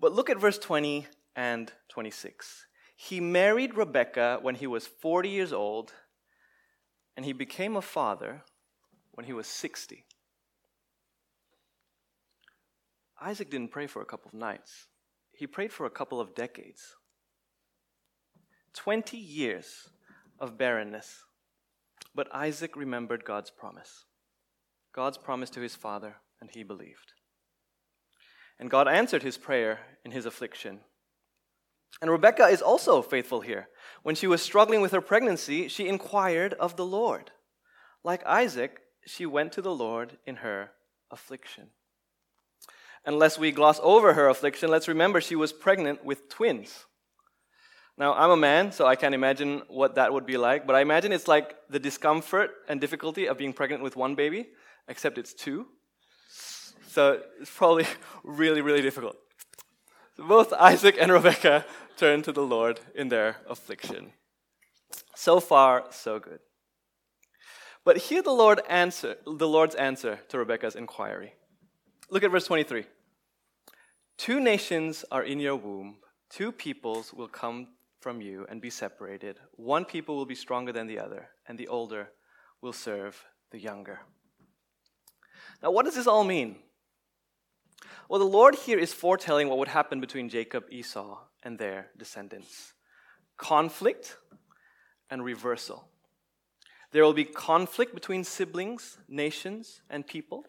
But 0.00 0.12
look 0.14 0.30
at 0.30 0.40
verse 0.40 0.58
20 0.58 1.06
and 1.36 1.72
26. 1.90 2.66
He 2.96 3.20
married 3.20 3.76
Rebekah 3.76 4.38
when 4.40 4.54
he 4.54 4.66
was 4.66 4.86
40 4.86 5.28
years 5.28 5.52
old, 5.52 5.92
and 7.16 7.24
he 7.24 7.32
became 7.32 7.76
a 7.76 7.82
father 7.82 8.42
when 9.12 9.26
he 9.26 9.32
was 9.32 9.46
60. 9.46 10.04
Isaac 13.20 13.50
didn't 13.50 13.70
pray 13.70 13.86
for 13.86 14.00
a 14.00 14.06
couple 14.06 14.28
of 14.28 14.34
nights, 14.34 14.86
he 15.32 15.46
prayed 15.46 15.72
for 15.72 15.86
a 15.86 15.90
couple 15.90 16.20
of 16.20 16.34
decades. 16.34 16.96
20 18.74 19.16
years 19.16 19.88
of 20.38 20.56
barrenness. 20.56 21.24
But 22.14 22.34
Isaac 22.34 22.76
remembered 22.76 23.24
God's 23.24 23.50
promise. 23.50 24.04
God's 24.92 25.18
promise 25.18 25.50
to 25.50 25.60
his 25.60 25.74
father, 25.74 26.16
and 26.40 26.50
he 26.50 26.62
believed. 26.62 27.12
And 28.60 28.70
God 28.70 28.86
answered 28.86 29.22
his 29.22 29.38
prayer 29.38 29.80
in 30.04 30.12
his 30.12 30.26
affliction. 30.26 30.80
And 32.02 32.10
Rebekah 32.10 32.48
is 32.48 32.62
also 32.62 33.00
faithful 33.00 33.40
here. 33.40 33.68
When 34.02 34.14
she 34.14 34.26
was 34.26 34.42
struggling 34.42 34.82
with 34.82 34.92
her 34.92 35.00
pregnancy, 35.00 35.66
she 35.66 35.88
inquired 35.88 36.52
of 36.54 36.76
the 36.76 36.84
Lord. 36.84 37.30
Like 38.04 38.24
Isaac, 38.26 38.80
she 39.06 39.24
went 39.24 39.52
to 39.52 39.62
the 39.62 39.74
Lord 39.74 40.18
in 40.26 40.36
her 40.36 40.72
affliction. 41.10 41.68
Unless 43.06 43.38
we 43.38 43.50
gloss 43.50 43.80
over 43.82 44.12
her 44.12 44.28
affliction, 44.28 44.70
let's 44.70 44.88
remember 44.88 45.20
she 45.20 45.36
was 45.36 45.54
pregnant 45.54 46.04
with 46.04 46.28
twins. 46.28 46.84
Now, 47.96 48.14
I'm 48.14 48.30
a 48.30 48.36
man, 48.36 48.72
so 48.72 48.86
I 48.86 48.96
can't 48.96 49.14
imagine 49.14 49.62
what 49.68 49.94
that 49.94 50.12
would 50.12 50.26
be 50.26 50.36
like, 50.36 50.66
but 50.66 50.76
I 50.76 50.80
imagine 50.80 51.12
it's 51.12 51.28
like 51.28 51.54
the 51.70 51.78
discomfort 51.78 52.50
and 52.68 52.80
difficulty 52.80 53.26
of 53.26 53.38
being 53.38 53.54
pregnant 53.54 53.82
with 53.82 53.96
one 53.96 54.14
baby, 54.14 54.48
except 54.86 55.18
it's 55.18 55.34
two. 55.34 55.66
So 56.90 57.20
it's 57.40 57.50
probably 57.54 57.86
really, 58.24 58.62
really 58.62 58.82
difficult. 58.82 59.16
So 60.16 60.26
both 60.26 60.52
Isaac 60.52 60.96
and 61.00 61.12
Rebekah 61.12 61.64
turned 61.96 62.24
to 62.24 62.32
the 62.32 62.42
Lord 62.42 62.80
in 62.96 63.10
their 63.10 63.36
affliction. 63.48 64.12
So 65.14 65.38
far, 65.38 65.84
so 65.90 66.18
good. 66.18 66.40
But 67.84 67.98
hear 67.98 68.22
the 68.22 68.32
Lord 68.32 68.60
answer, 68.68 69.16
the 69.24 69.46
Lord's 69.46 69.76
answer 69.76 70.18
to 70.30 70.38
Rebekah's 70.38 70.74
inquiry. 70.74 71.34
Look 72.10 72.24
at 72.24 72.32
verse 72.32 72.46
23. 72.46 72.84
Two 74.18 74.40
nations 74.40 75.04
are 75.12 75.22
in 75.22 75.38
your 75.38 75.56
womb, 75.56 75.98
two 76.28 76.50
peoples 76.50 77.14
will 77.14 77.28
come 77.28 77.68
from 78.00 78.20
you 78.20 78.46
and 78.48 78.60
be 78.60 78.68
separated. 78.68 79.38
One 79.52 79.84
people 79.84 80.16
will 80.16 80.26
be 80.26 80.34
stronger 80.34 80.72
than 80.72 80.88
the 80.88 80.98
other, 80.98 81.28
and 81.46 81.56
the 81.56 81.68
older 81.68 82.08
will 82.60 82.72
serve 82.72 83.24
the 83.52 83.60
younger. 83.60 84.00
Now, 85.62 85.70
what 85.70 85.84
does 85.84 85.94
this 85.94 86.08
all 86.08 86.24
mean? 86.24 86.56
Well, 88.08 88.20
the 88.20 88.26
Lord 88.26 88.54
here 88.54 88.78
is 88.78 88.92
foretelling 88.92 89.48
what 89.48 89.58
would 89.58 89.68
happen 89.68 90.00
between 90.00 90.28
Jacob, 90.28 90.64
Esau, 90.70 91.18
and 91.42 91.58
their 91.58 91.90
descendants 91.96 92.74
conflict 93.40 94.18
and 95.08 95.24
reversal. 95.24 95.88
There 96.92 97.02
will 97.02 97.14
be 97.14 97.24
conflict 97.24 97.94
between 97.94 98.22
siblings, 98.24 98.98
nations, 99.08 99.80
and 99.88 100.06
people, 100.06 100.44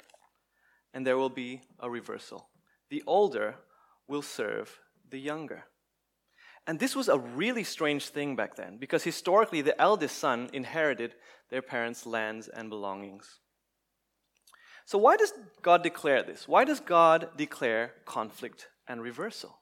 and 0.93 1.07
there 1.07 1.17
will 1.17 1.29
be 1.29 1.61
a 1.79 1.89
reversal. 1.89 2.49
The 2.89 3.03
older 3.07 3.55
will 4.07 4.21
serve 4.21 4.79
the 5.09 5.19
younger. 5.19 5.65
And 6.67 6.79
this 6.79 6.95
was 6.95 7.07
a 7.07 7.17
really 7.17 7.63
strange 7.63 8.09
thing 8.09 8.35
back 8.35 8.55
then 8.55 8.77
because 8.77 9.03
historically 9.03 9.61
the 9.61 9.79
eldest 9.81 10.17
son 10.17 10.49
inherited 10.53 11.15
their 11.49 11.61
parents' 11.61 12.05
lands 12.05 12.47
and 12.47 12.69
belongings. 12.69 13.40
So, 14.91 14.97
why 14.97 15.15
does 15.15 15.31
God 15.61 15.83
declare 15.83 16.21
this? 16.21 16.49
Why 16.49 16.65
does 16.65 16.81
God 16.81 17.29
declare 17.37 17.93
conflict 18.03 18.67
and 18.89 19.01
reversal? 19.01 19.59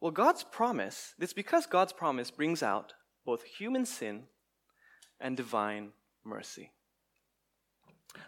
Well, 0.00 0.10
God's 0.10 0.42
promise, 0.42 1.12
it's 1.18 1.34
because 1.34 1.66
God's 1.66 1.92
promise 1.92 2.30
brings 2.30 2.62
out 2.62 2.94
both 3.26 3.42
human 3.42 3.84
sin 3.84 4.22
and 5.20 5.36
divine 5.36 5.90
mercy. 6.24 6.70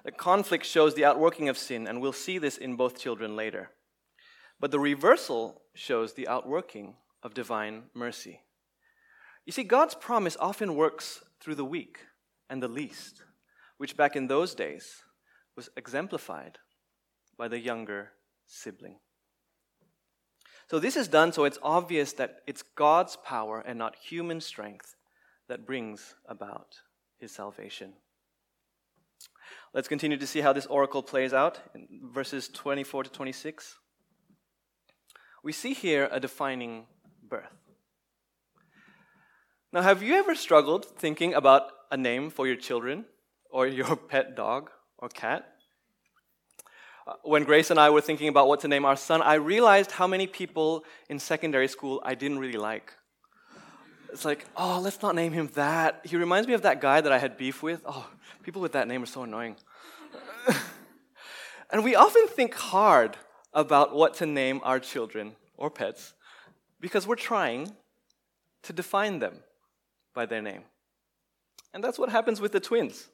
The 0.04 0.12
conflict 0.12 0.66
shows 0.66 0.94
the 0.94 1.06
outworking 1.06 1.48
of 1.48 1.56
sin, 1.56 1.86
and 1.86 2.02
we'll 2.02 2.12
see 2.12 2.36
this 2.36 2.58
in 2.58 2.76
both 2.76 3.00
children 3.00 3.34
later. 3.34 3.70
But 4.60 4.72
the 4.72 4.78
reversal 4.78 5.62
shows 5.72 6.12
the 6.12 6.28
outworking 6.28 6.96
of 7.22 7.32
divine 7.32 7.84
mercy. 7.94 8.42
You 9.46 9.54
see, 9.54 9.64
God's 9.64 9.94
promise 9.94 10.36
often 10.38 10.74
works 10.74 11.24
through 11.40 11.54
the 11.54 11.64
weak 11.64 11.96
and 12.50 12.62
the 12.62 12.68
least, 12.68 13.22
which 13.78 13.96
back 13.96 14.16
in 14.16 14.26
those 14.26 14.54
days 14.54 15.02
was 15.60 15.68
exemplified 15.76 16.56
by 17.36 17.46
the 17.46 17.58
younger 17.58 18.12
sibling. 18.46 18.96
So, 20.70 20.78
this 20.78 20.96
is 20.96 21.06
done 21.06 21.34
so 21.34 21.44
it's 21.44 21.58
obvious 21.62 22.14
that 22.14 22.40
it's 22.46 22.62
God's 22.62 23.16
power 23.16 23.60
and 23.60 23.78
not 23.78 23.94
human 23.96 24.40
strength 24.40 24.96
that 25.48 25.66
brings 25.66 26.14
about 26.26 26.76
his 27.18 27.30
salvation. 27.30 27.92
Let's 29.74 29.88
continue 29.88 30.16
to 30.16 30.26
see 30.26 30.40
how 30.40 30.54
this 30.54 30.64
oracle 30.64 31.02
plays 31.02 31.34
out 31.34 31.60
in 31.74 32.00
verses 32.10 32.48
24 32.48 33.04
to 33.04 33.10
26 33.10 33.76
we 35.42 35.52
see 35.52 35.72
here 35.72 36.06
a 36.12 36.20
defining 36.20 36.84
birth. 37.22 37.56
Now, 39.72 39.80
have 39.80 40.02
you 40.02 40.14
ever 40.14 40.34
struggled 40.34 40.84
thinking 40.84 41.32
about 41.32 41.62
a 41.90 41.96
name 41.96 42.28
for 42.28 42.46
your 42.46 42.56
children 42.56 43.06
or 43.50 43.66
your 43.66 43.96
pet 43.96 44.36
dog 44.36 44.70
or 45.00 45.08
cat? 45.08 45.46
Uh, 47.06 47.14
when 47.22 47.44
Grace 47.44 47.70
and 47.70 47.80
I 47.80 47.90
were 47.90 48.00
thinking 48.00 48.28
about 48.28 48.48
what 48.48 48.60
to 48.60 48.68
name 48.68 48.84
our 48.84 48.96
son, 48.96 49.22
I 49.22 49.34
realized 49.34 49.92
how 49.92 50.06
many 50.06 50.26
people 50.26 50.84
in 51.08 51.18
secondary 51.18 51.68
school 51.68 52.00
I 52.04 52.14
didn't 52.14 52.38
really 52.38 52.58
like. 52.58 52.92
It's 54.12 54.24
like, 54.24 54.44
oh, 54.56 54.80
let's 54.80 55.02
not 55.02 55.14
name 55.14 55.32
him 55.32 55.50
that. 55.54 56.00
He 56.04 56.16
reminds 56.16 56.48
me 56.48 56.54
of 56.54 56.62
that 56.62 56.80
guy 56.80 57.00
that 57.00 57.12
I 57.12 57.18
had 57.18 57.36
beef 57.36 57.62
with. 57.62 57.80
Oh, 57.86 58.08
people 58.42 58.60
with 58.60 58.72
that 58.72 58.88
name 58.88 59.02
are 59.02 59.06
so 59.06 59.22
annoying. 59.22 59.56
and 61.70 61.84
we 61.84 61.94
often 61.94 62.26
think 62.26 62.54
hard 62.54 63.16
about 63.52 63.94
what 63.94 64.14
to 64.14 64.26
name 64.26 64.60
our 64.62 64.80
children 64.80 65.36
or 65.56 65.70
pets 65.70 66.14
because 66.80 67.06
we're 67.06 67.16
trying 67.16 67.72
to 68.62 68.72
define 68.72 69.18
them 69.18 69.34
by 70.14 70.26
their 70.26 70.42
name. 70.42 70.62
And 71.72 71.84
that's 71.84 71.98
what 71.98 72.08
happens 72.08 72.40
with 72.40 72.52
the 72.52 72.60
twins. 72.60 73.08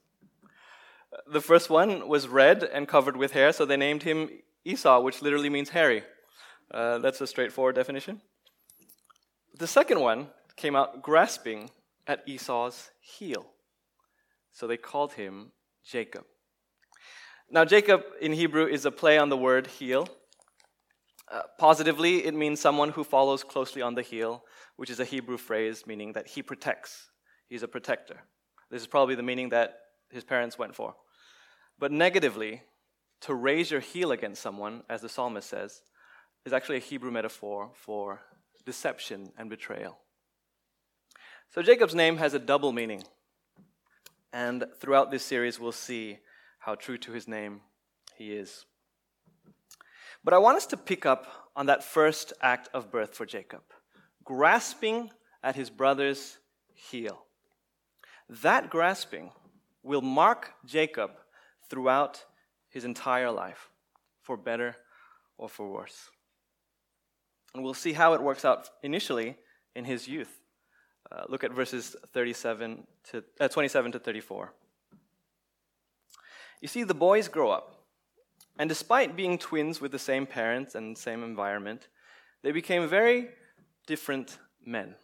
The 1.27 1.41
first 1.41 1.71
one 1.71 2.09
was 2.09 2.29
red 2.29 2.63
and 2.63 2.87
covered 2.87 3.17
with 3.17 3.33
hair, 3.33 3.53
so 3.53 3.65
they 3.65 3.77
named 3.77 4.03
him 4.03 4.29
Esau, 4.65 5.01
which 5.01 5.23
literally 5.23 5.51
means 5.51 5.71
hairy. 5.71 6.03
Uh, 6.71 6.99
that's 6.99 7.21
a 7.21 7.27
straightforward 7.27 7.75
definition. 7.75 8.21
The 9.59 9.67
second 9.67 10.01
one 10.01 10.29
came 10.57 10.77
out 10.77 11.03
grasping 11.03 11.71
at 12.07 12.23
Esau's 12.27 12.91
heel, 13.01 13.47
so 14.53 14.67
they 14.67 14.77
called 14.77 15.15
him 15.15 15.53
Jacob. 15.85 16.25
Now, 17.51 17.65
Jacob 17.65 18.03
in 18.21 18.33
Hebrew 18.33 18.67
is 18.67 18.85
a 18.85 18.91
play 18.91 19.19
on 19.19 19.29
the 19.29 19.37
word 19.37 19.67
heel, 19.67 20.09
uh, 21.29 21.43
positively, 21.59 22.25
it 22.25 22.35
means 22.35 22.61
someone 22.61 22.91
who 22.91 23.03
follows 23.03 23.43
closely 23.43 23.83
on 23.83 23.95
the 23.95 24.03
heel, 24.03 24.45
which 24.77 24.91
is 24.91 25.01
a 25.01 25.05
Hebrew 25.05 25.37
phrase 25.37 25.87
meaning 25.87 26.13
that 26.13 26.29
he 26.29 26.43
protects. 26.43 27.11
He's 27.49 27.65
a 27.65 27.69
protector. 27.69 28.23
This 28.71 28.83
is 28.83 28.87
probably 28.87 29.17
the 29.17 29.23
meaning 29.23 29.49
that 29.49 29.79
his 30.11 30.23
parents 30.23 30.59
went 30.59 30.75
for. 30.75 30.95
But 31.79 31.93
negatively, 31.93 32.63
to 33.23 33.35
raise 33.35 33.71
your 33.71 33.81
heel 33.81 34.13
against 34.13 34.43
someone, 34.43 34.83
as 34.89 35.03
the 35.03 35.09
psalmist 35.09 35.49
says, 35.49 35.83
is 36.45 36.53
actually 36.53 36.77
a 36.77 36.81
Hebrew 36.81 37.11
metaphor 37.11 37.71
for 37.75 38.23
deception 38.65 39.33
and 39.39 39.51
betrayal. 39.51 39.99
So 41.51 41.63
Jacob's 41.63 41.95
name 41.95 42.17
has 42.17 42.35
a 42.35 42.39
double 42.39 42.73
meaning. 42.73 43.03
And 44.33 44.65
throughout 44.79 45.11
this 45.11 45.25
series, 45.25 45.59
we'll 45.59 45.73
see 45.73 46.19
how 46.59 46.75
true 46.75 46.99
to 46.99 47.13
his 47.13 47.29
name 47.29 47.61
he 48.17 48.33
is. 48.33 48.65
But 50.25 50.35
I 50.35 50.39
want 50.39 50.57
us 50.57 50.67
to 50.67 50.77
pick 50.77 51.07
up 51.07 51.27
on 51.55 51.67
that 51.67 51.85
first 51.85 52.33
act 52.43 52.69
of 52.75 52.91
birth 52.91 53.15
for 53.15 53.27
Jacob 53.27 53.63
grasping 54.25 55.09
at 55.43 55.55
his 55.55 55.71
brother's 55.71 56.39
heel. 56.75 57.27
That 58.29 58.69
grasping 58.69 59.31
will 59.85 60.03
mark 60.03 60.53
Jacob 60.65 61.13
throughout 61.69 62.25
his 62.69 62.85
entire 62.85 63.31
life, 63.31 63.71
for 64.23 64.37
better 64.37 64.77
or 65.39 65.49
for 65.49 65.71
worse. 65.71 66.11
And 67.55 67.65
we'll 67.65 67.75
see 67.75 67.93
how 67.93 68.13
it 68.15 68.23
works 68.23 68.45
out 68.45 68.71
initially 68.83 69.37
in 69.75 69.85
his 69.85 70.07
youth. 70.07 70.41
Uh, 71.11 71.23
look 71.29 71.45
at 71.45 71.53
verses 71.53 71.97
37 72.13 72.87
to, 73.11 73.25
uh, 73.41 73.49
27 73.49 73.93
to 73.93 73.99
34. 73.99 74.53
You 76.61 76.69
see, 76.69 76.83
the 76.83 76.95
boys 76.95 77.29
grow 77.29 77.51
up. 77.51 77.73
And 78.59 78.69
despite 78.69 79.17
being 79.17 79.39
twins 79.39 79.81
with 79.81 79.93
the 79.93 79.99
same 79.99 80.27
parents 80.27 80.75
and 80.75 80.97
same 80.97 81.23
environment, 81.23 81.89
they 82.43 82.53
became 82.53 82.89
very 82.89 83.29
different 83.87 84.39
men. 84.65 84.95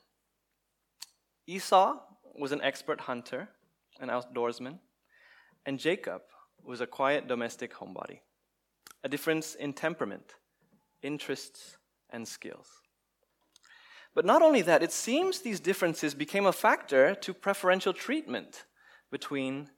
Esau 1.46 1.98
was 2.38 2.52
an 2.52 2.62
expert 2.62 3.00
hunter, 3.02 3.48
an 4.00 4.08
outdoorsman, 4.08 4.78
and 5.66 5.78
Jacob 5.78 6.22
was 6.64 6.80
a 6.80 6.86
quiet 6.86 7.28
domestic 7.28 7.74
homebody. 7.74 8.20
A 9.04 9.08
difference 9.08 9.54
in 9.54 9.72
temperament 9.72 10.34
interests, 11.02 11.76
and 12.10 12.26
skills. 12.26 12.68
But 14.14 14.24
not 14.24 14.42
only 14.42 14.62
that, 14.62 14.82
it 14.82 14.92
seems 14.92 15.40
these 15.40 15.60
differences 15.60 16.14
became 16.14 16.46
a 16.46 16.52
factor 16.52 17.14
to 17.14 17.34
preferential 17.34 17.92
treatment 17.92 18.64
between 19.10 19.70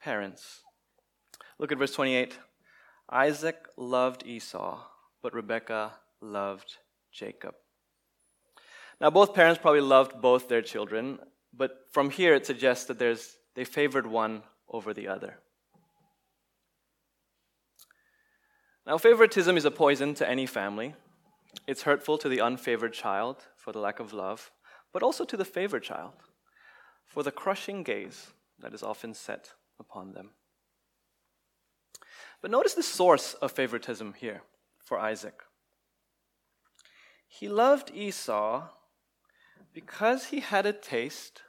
parents. 0.00 0.62
Look 1.58 1.70
at 1.70 1.78
verse 1.78 1.92
28. 1.92 2.38
Isaac 3.10 3.56
loved 3.76 4.26
Esau, 4.26 4.82
but 5.22 5.34
Rebekah 5.34 5.92
loved 6.22 6.78
Jacob. 7.12 7.54
Now, 9.00 9.10
both 9.10 9.34
parents 9.34 9.60
probably 9.60 9.80
loved 9.82 10.22
both 10.22 10.48
their 10.48 10.62
children, 10.62 11.18
but 11.52 11.86
from 11.90 12.08
here 12.08 12.34
it 12.34 12.46
suggests 12.46 12.86
that 12.86 12.98
there's, 12.98 13.36
they 13.54 13.64
favored 13.64 14.06
one 14.06 14.42
over 14.68 14.94
the 14.94 15.08
other. 15.08 15.38
Now, 18.86 18.98
favoritism 18.98 19.56
is 19.56 19.64
a 19.64 19.70
poison 19.70 20.14
to 20.14 20.28
any 20.28 20.46
family. 20.46 20.94
It's 21.66 21.82
hurtful 21.82 22.18
to 22.18 22.28
the 22.28 22.38
unfavored 22.38 22.92
child 22.92 23.36
for 23.56 23.72
the 23.72 23.78
lack 23.78 24.00
of 24.00 24.12
love, 24.12 24.50
but 24.92 25.02
also 25.02 25.24
to 25.24 25.36
the 25.36 25.44
favored 25.44 25.84
child 25.84 26.14
for 27.06 27.22
the 27.22 27.30
crushing 27.30 27.82
gaze 27.82 28.32
that 28.58 28.74
is 28.74 28.82
often 28.82 29.14
set 29.14 29.50
upon 29.78 30.14
them. 30.14 30.30
But 32.40 32.50
notice 32.50 32.74
the 32.74 32.82
source 32.82 33.34
of 33.34 33.52
favoritism 33.52 34.14
here 34.14 34.42
for 34.80 34.98
Isaac. 34.98 35.42
He 37.28 37.48
loved 37.48 37.92
Esau 37.94 38.68
because 39.72 40.26
he 40.26 40.40
had 40.40 40.66
a 40.66 40.72
taste 40.72 41.42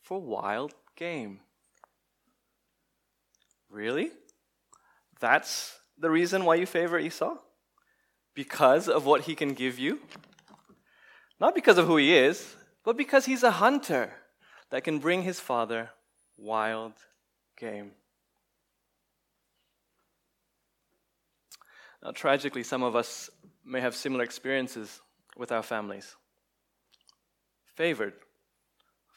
for 0.00 0.20
wild 0.20 0.74
game. 0.96 1.40
Really? 3.68 4.12
That's 5.18 5.79
the 6.00 6.10
reason 6.10 6.44
why 6.44 6.54
you 6.56 6.66
favor 6.66 6.98
Esau? 6.98 7.36
Because 8.34 8.88
of 8.88 9.04
what 9.06 9.22
he 9.22 9.34
can 9.34 9.52
give 9.52 9.78
you? 9.78 10.00
Not 11.38 11.54
because 11.54 11.78
of 11.78 11.86
who 11.86 11.96
he 11.96 12.14
is, 12.14 12.56
but 12.84 12.96
because 12.96 13.26
he's 13.26 13.42
a 13.42 13.50
hunter 13.50 14.12
that 14.70 14.84
can 14.84 14.98
bring 14.98 15.22
his 15.22 15.38
father 15.40 15.90
wild 16.38 16.94
game. 17.58 17.92
Now, 22.02 22.12
tragically, 22.12 22.62
some 22.62 22.82
of 22.82 22.96
us 22.96 23.28
may 23.64 23.80
have 23.80 23.94
similar 23.94 24.24
experiences 24.24 25.02
with 25.36 25.52
our 25.52 25.62
families. 25.62 26.16
Favored 27.76 28.14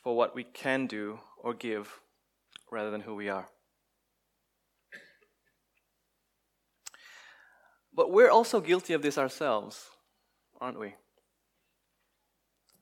for 0.04 0.16
what 0.16 0.36
we 0.36 0.44
can 0.44 0.86
do 0.88 1.20
or 1.38 1.54
give 1.54 2.02
rather 2.70 2.92
than 2.92 3.02
who 3.02 3.16
we 3.16 3.30
are. 3.30 3.48
But 7.96 8.12
we're 8.12 8.30
also 8.30 8.60
guilty 8.60 8.94
of 8.94 9.02
this 9.02 9.18
ourselves, 9.18 9.90
aren't 10.60 10.80
we? 10.80 10.96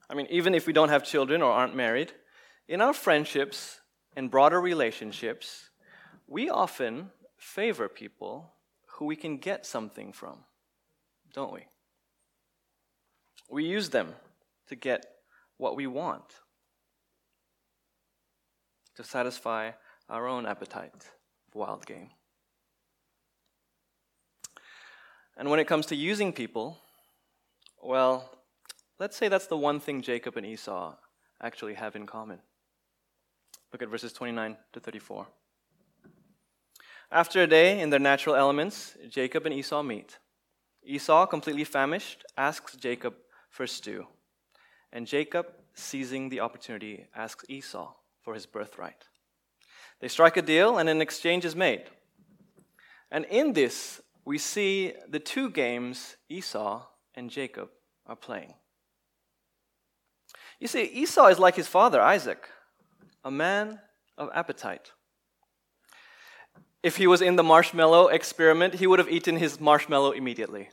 I 0.09 0.13
mean, 0.13 0.27
even 0.29 0.55
if 0.55 0.67
we 0.67 0.73
don't 0.73 0.89
have 0.89 1.03
children 1.03 1.41
or 1.41 1.51
aren't 1.51 1.75
married, 1.75 2.11
in 2.67 2.81
our 2.81 2.93
friendships 2.93 3.79
and 4.15 4.31
broader 4.31 4.59
relationships, 4.61 5.69
we 6.27 6.49
often 6.49 7.11
favor 7.37 7.89
people 7.89 8.53
who 8.87 9.05
we 9.05 9.15
can 9.15 9.37
get 9.37 9.65
something 9.65 10.13
from, 10.13 10.39
don't 11.33 11.53
we? 11.53 11.65
We 13.49 13.65
use 13.65 13.89
them 13.89 14.13
to 14.67 14.75
get 14.75 15.05
what 15.57 15.75
we 15.75 15.87
want, 15.87 16.23
to 18.95 19.03
satisfy 19.03 19.71
our 20.09 20.27
own 20.27 20.45
appetite 20.45 20.93
of 20.93 21.55
wild 21.55 21.85
game. 21.85 22.09
And 25.37 25.49
when 25.49 25.59
it 25.59 25.67
comes 25.67 25.85
to 25.87 25.95
using 25.95 26.33
people, 26.33 26.77
well, 27.81 28.29
let's 28.99 29.17
say 29.17 29.27
that's 29.27 29.47
the 29.47 29.57
one 29.57 29.79
thing 29.79 30.01
Jacob 30.01 30.37
and 30.37 30.45
Esau 30.45 30.93
actually 31.41 31.73
have 31.73 31.95
in 31.95 32.05
common. 32.05 32.39
Look 33.71 33.81
at 33.81 33.89
verses 33.89 34.13
29 34.13 34.57
to 34.73 34.79
34. 34.79 35.27
After 37.11 37.41
a 37.41 37.47
day 37.47 37.81
in 37.81 37.89
their 37.89 37.99
natural 37.99 38.35
elements, 38.35 38.95
Jacob 39.09 39.45
and 39.45 39.53
Esau 39.53 39.83
meet. 39.83 40.17
Esau, 40.83 41.25
completely 41.25 41.63
famished, 41.63 42.23
asks 42.37 42.75
Jacob 42.75 43.15
for 43.49 43.67
stew. 43.67 44.07
And 44.93 45.05
Jacob, 45.05 45.47
seizing 45.73 46.29
the 46.29 46.39
opportunity, 46.39 47.07
asks 47.15 47.45
Esau 47.49 47.93
for 48.21 48.33
his 48.33 48.45
birthright. 48.45 49.07
They 49.99 50.07
strike 50.07 50.37
a 50.37 50.41
deal, 50.41 50.77
and 50.77 50.89
an 50.89 51.01
exchange 51.01 51.45
is 51.45 51.55
made. 51.55 51.83
And 53.11 53.25
in 53.25 53.53
this, 53.53 54.01
we 54.25 54.37
see 54.37 54.93
the 55.09 55.19
two 55.19 55.49
games 55.49 56.15
Esau 56.29 56.83
and 57.15 57.29
Jacob 57.29 57.69
are 58.05 58.15
playing. 58.15 58.53
You 60.59 60.67
see, 60.67 60.83
Esau 60.83 61.27
is 61.27 61.39
like 61.39 61.55
his 61.55 61.67
father, 61.67 62.01
Isaac, 62.01 62.47
a 63.23 63.31
man 63.31 63.79
of 64.17 64.29
appetite. 64.33 64.91
If 66.83 66.97
he 66.97 67.07
was 67.07 67.21
in 67.21 67.35
the 67.35 67.43
marshmallow 67.43 68.07
experiment, 68.07 68.75
he 68.75 68.87
would 68.87 68.99
have 68.99 69.09
eaten 69.09 69.37
his 69.37 69.59
marshmallow 69.59 70.11
immediately. 70.11 70.69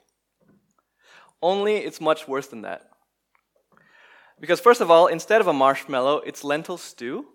Only 1.43 1.77
it's 1.77 2.01
much 2.01 2.27
worse 2.27 2.47
than 2.47 2.63
that. 2.63 2.89
Because, 4.41 4.61
first 4.61 4.81
of 4.81 4.91
all, 4.91 5.07
instead 5.07 5.41
of 5.41 5.47
a 5.47 5.53
marshmallow, 5.53 6.19
it's 6.19 6.45
lentil 6.45 6.79
stew. 6.79 7.27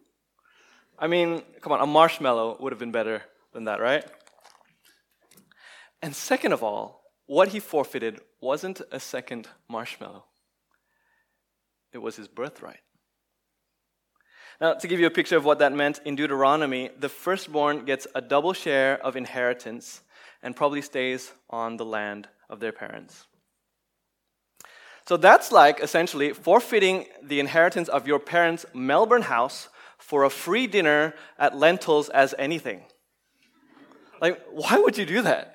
I 0.97 1.07
mean, 1.07 1.41
come 1.61 1.73
on, 1.73 1.81
a 1.81 1.85
marshmallow 1.85 2.57
would 2.59 2.71
have 2.71 2.79
been 2.79 2.91
better 2.91 3.23
than 3.51 3.65
that, 3.65 3.79
right? 3.79 4.05
And 6.03 6.13
second 6.13 6.51
of 6.51 6.61
all, 6.61 7.01
what 7.27 7.47
he 7.47 7.61
forfeited 7.61 8.19
wasn't 8.41 8.81
a 8.91 8.99
second 8.99 9.47
marshmallow, 9.69 10.25
it 11.93 11.99
was 11.99 12.17
his 12.17 12.27
birthright. 12.27 12.81
Now, 14.59 14.73
to 14.73 14.87
give 14.87 14.99
you 14.99 15.07
a 15.07 15.11
picture 15.11 15.37
of 15.37 15.45
what 15.45 15.59
that 15.59 15.71
meant, 15.71 16.01
in 16.03 16.17
Deuteronomy, 16.17 16.89
the 16.99 17.07
firstborn 17.07 17.85
gets 17.85 18.05
a 18.13 18.21
double 18.21 18.51
share 18.51 19.03
of 19.03 19.15
inheritance 19.15 20.01
and 20.41 20.57
probably 20.57 20.81
stays 20.81 21.31
on 21.49 21.77
the 21.77 21.85
land 21.85 22.27
of 22.49 22.59
their 22.59 22.73
parents. 22.73 23.25
So 25.07 25.15
that's 25.15 25.53
like 25.53 25.79
essentially 25.79 26.33
forfeiting 26.33 27.05
the 27.23 27.39
inheritance 27.39 27.87
of 27.87 28.07
your 28.07 28.19
parents' 28.19 28.65
Melbourne 28.73 29.21
house 29.21 29.69
for 29.99 30.25
a 30.25 30.29
free 30.29 30.67
dinner 30.67 31.13
at 31.39 31.55
Lentils 31.55 32.09
as 32.09 32.35
anything. 32.37 32.81
Like, 34.19 34.41
why 34.51 34.77
would 34.77 34.97
you 34.97 35.05
do 35.05 35.21
that? 35.21 35.52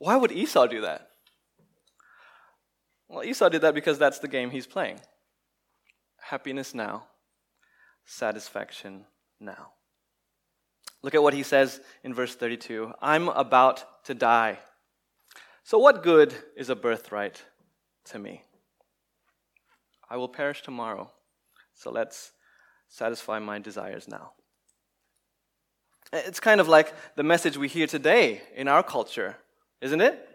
Why 0.00 0.16
would 0.16 0.32
Esau 0.32 0.66
do 0.66 0.80
that? 0.80 1.10
Well, 3.06 3.22
Esau 3.22 3.50
did 3.50 3.60
that 3.60 3.74
because 3.74 3.98
that's 3.98 4.18
the 4.18 4.28
game 4.28 4.50
he's 4.50 4.66
playing. 4.66 4.98
Happiness 6.16 6.74
now, 6.74 7.04
satisfaction 8.06 9.04
now. 9.38 9.72
Look 11.02 11.14
at 11.14 11.22
what 11.22 11.34
he 11.34 11.42
says 11.42 11.82
in 12.02 12.14
verse 12.14 12.34
32 12.34 12.94
I'm 13.02 13.28
about 13.28 14.04
to 14.06 14.14
die. 14.14 14.58
So, 15.64 15.78
what 15.78 16.02
good 16.02 16.34
is 16.56 16.70
a 16.70 16.74
birthright 16.74 17.44
to 18.06 18.18
me? 18.18 18.42
I 20.08 20.16
will 20.16 20.28
perish 20.28 20.62
tomorrow. 20.62 21.10
So, 21.74 21.90
let's 21.90 22.32
satisfy 22.88 23.38
my 23.38 23.58
desires 23.58 24.08
now. 24.08 24.32
It's 26.10 26.40
kind 26.40 26.58
of 26.58 26.68
like 26.68 26.94
the 27.16 27.22
message 27.22 27.58
we 27.58 27.68
hear 27.68 27.86
today 27.86 28.40
in 28.56 28.66
our 28.66 28.82
culture 28.82 29.36
isn't 29.80 30.00
it? 30.00 30.28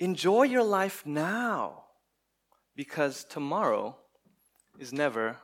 Enjoy 0.00 0.42
your 0.42 0.64
life 0.64 1.04
now 1.06 1.84
because 2.74 3.24
tomorrow 3.24 3.96
is 4.78 4.92
never 4.92 5.38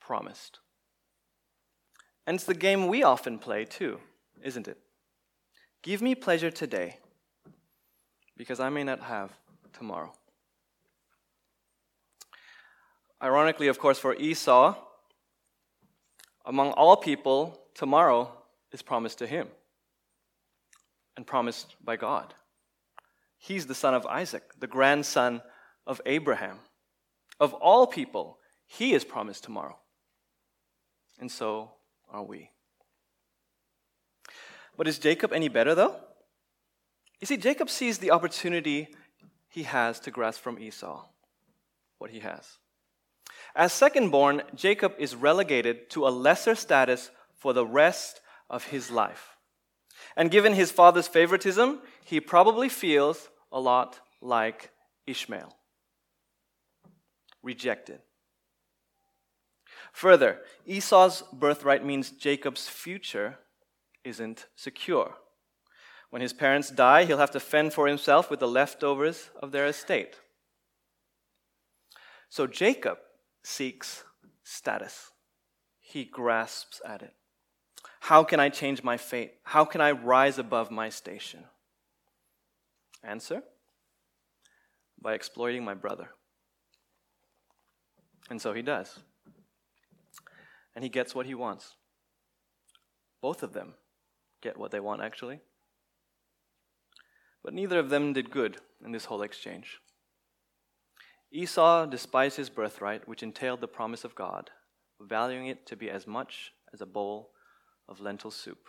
promised. 0.00 0.60
And 2.26 2.36
it's 2.36 2.44
the 2.44 2.54
game 2.54 2.88
we 2.88 3.02
often 3.02 3.38
play 3.38 3.64
too, 3.64 3.98
isn't 4.42 4.68
it? 4.68 4.78
Give 5.82 6.00
me 6.00 6.14
pleasure 6.14 6.50
today 6.50 6.98
because 8.36 8.60
I 8.60 8.68
may 8.68 8.84
not 8.84 9.00
have 9.00 9.30
tomorrow. 9.72 10.12
Ironically, 13.22 13.68
of 13.68 13.78
course, 13.78 13.98
for 13.98 14.14
Esau, 14.14 14.74
among 16.44 16.72
all 16.72 16.96
people, 16.96 17.60
tomorrow 17.74 18.30
is 18.72 18.82
promised 18.82 19.18
to 19.18 19.26
him 19.26 19.48
and 21.16 21.26
promised 21.26 21.76
by 21.82 21.96
God. 21.96 22.34
He's 23.44 23.66
the 23.66 23.74
son 23.74 23.92
of 23.92 24.06
Isaac, 24.06 24.42
the 24.58 24.66
grandson 24.66 25.42
of 25.86 26.00
Abraham. 26.06 26.60
Of 27.38 27.52
all 27.52 27.86
people, 27.86 28.38
he 28.66 28.94
is 28.94 29.04
promised 29.04 29.44
tomorrow. 29.44 29.76
And 31.20 31.30
so 31.30 31.72
are 32.10 32.24
we. 32.24 32.52
But 34.78 34.88
is 34.88 34.98
Jacob 34.98 35.30
any 35.30 35.48
better, 35.48 35.74
though? 35.74 35.94
You 37.20 37.26
see, 37.26 37.36
Jacob 37.36 37.68
sees 37.68 37.98
the 37.98 38.12
opportunity 38.12 38.88
he 39.50 39.64
has 39.64 40.00
to 40.00 40.10
grasp 40.10 40.40
from 40.40 40.58
Esau 40.58 41.04
what 41.98 42.12
he 42.12 42.20
has. 42.20 42.56
As 43.54 43.74
second 43.74 44.08
born, 44.08 44.40
Jacob 44.54 44.94
is 44.98 45.14
relegated 45.14 45.90
to 45.90 46.06
a 46.06 46.08
lesser 46.08 46.54
status 46.54 47.10
for 47.36 47.52
the 47.52 47.66
rest 47.66 48.22
of 48.48 48.64
his 48.64 48.90
life. 48.90 49.36
And 50.16 50.30
given 50.30 50.54
his 50.54 50.70
father's 50.70 51.08
favoritism, 51.08 51.80
he 52.02 52.20
probably 52.20 52.70
feels 52.70 53.28
a 53.54 53.60
lot 53.60 54.00
like 54.20 54.70
Ishmael, 55.06 55.56
rejected. 57.42 58.00
Further, 59.92 60.40
Esau's 60.66 61.22
birthright 61.32 61.84
means 61.84 62.10
Jacob's 62.10 62.68
future 62.68 63.38
isn't 64.02 64.46
secure. 64.56 65.14
When 66.10 66.20
his 66.20 66.32
parents 66.32 66.70
die, 66.70 67.04
he'll 67.04 67.18
have 67.18 67.30
to 67.30 67.40
fend 67.40 67.72
for 67.72 67.86
himself 67.86 68.28
with 68.28 68.40
the 68.40 68.48
leftovers 68.48 69.30
of 69.40 69.52
their 69.52 69.66
estate. 69.66 70.16
So 72.28 72.48
Jacob 72.48 72.98
seeks 73.44 74.02
status, 74.42 75.12
he 75.78 76.04
grasps 76.04 76.80
at 76.84 77.02
it. 77.02 77.14
How 78.00 78.24
can 78.24 78.40
I 78.40 78.48
change 78.48 78.82
my 78.82 78.96
fate? 78.96 79.34
How 79.44 79.64
can 79.64 79.80
I 79.80 79.92
rise 79.92 80.38
above 80.38 80.70
my 80.72 80.88
station? 80.88 81.44
Answer 83.04 83.42
by 85.00 85.14
exploiting 85.14 85.64
my 85.64 85.74
brother. 85.74 86.08
And 88.30 88.40
so 88.40 88.52
he 88.54 88.62
does. 88.62 88.98
And 90.74 90.82
he 90.82 90.88
gets 90.88 91.14
what 91.14 91.26
he 91.26 91.34
wants. 91.34 91.76
Both 93.20 93.42
of 93.42 93.52
them 93.52 93.74
get 94.42 94.58
what 94.58 94.70
they 94.70 94.80
want, 94.80 95.02
actually. 95.02 95.40
But 97.42 97.54
neither 97.54 97.78
of 97.78 97.90
them 97.90 98.12
did 98.12 98.30
good 98.30 98.56
in 98.84 98.92
this 98.92 99.04
whole 99.04 99.22
exchange. 99.22 99.80
Esau 101.30 101.86
despised 101.86 102.36
his 102.36 102.48
birthright, 102.48 103.06
which 103.08 103.22
entailed 103.22 103.60
the 103.60 103.68
promise 103.68 104.04
of 104.04 104.14
God, 104.14 104.50
valuing 105.00 105.46
it 105.46 105.66
to 105.66 105.76
be 105.76 105.90
as 105.90 106.06
much 106.06 106.52
as 106.72 106.80
a 106.80 106.86
bowl 106.86 107.30
of 107.88 108.00
lentil 108.00 108.30
soup. 108.30 108.68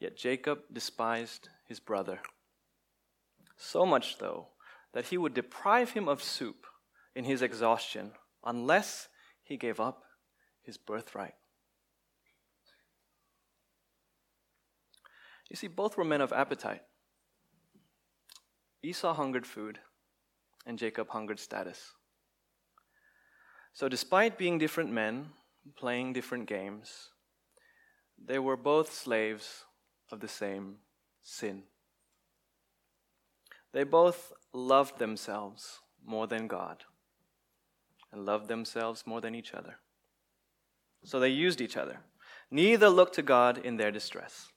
Yet 0.00 0.16
Jacob 0.16 0.60
despised 0.72 1.48
his 1.66 1.80
brother. 1.80 2.20
So 3.56 3.86
much, 3.86 4.18
though, 4.18 4.48
that 4.92 5.06
he 5.06 5.18
would 5.18 5.34
deprive 5.34 5.90
him 5.90 6.08
of 6.08 6.22
soup 6.22 6.66
in 7.14 7.24
his 7.24 7.42
exhaustion 7.42 8.12
unless 8.44 9.08
he 9.42 9.56
gave 9.56 9.80
up 9.80 10.04
his 10.62 10.76
birthright. 10.76 11.34
You 15.50 15.56
see, 15.56 15.68
both 15.68 15.96
were 15.96 16.04
men 16.04 16.20
of 16.20 16.32
appetite. 16.32 16.82
Esau 18.82 19.14
hungered 19.14 19.46
food, 19.46 19.78
and 20.66 20.78
Jacob 20.78 21.08
hungered 21.10 21.38
status. 21.38 21.92
So, 23.72 23.88
despite 23.88 24.38
being 24.38 24.58
different 24.58 24.90
men, 24.92 25.30
playing 25.76 26.12
different 26.12 26.46
games, 26.46 27.10
they 28.22 28.38
were 28.38 28.56
both 28.56 28.92
slaves 28.92 29.64
of 30.10 30.20
the 30.20 30.28
same 30.28 30.76
sin. 31.22 31.64
They 33.74 33.82
both 33.82 34.32
loved 34.52 35.00
themselves 35.00 35.80
more 36.06 36.28
than 36.28 36.46
God 36.46 36.84
and 38.12 38.24
loved 38.24 38.46
themselves 38.46 39.02
more 39.04 39.20
than 39.20 39.34
each 39.34 39.52
other. 39.52 39.78
So 41.02 41.18
they 41.18 41.30
used 41.30 41.60
each 41.60 41.76
other. 41.76 41.98
Neither 42.52 42.88
looked 42.88 43.16
to 43.16 43.22
God 43.22 43.58
in 43.58 43.76
their 43.76 43.90
distress. 43.90 44.48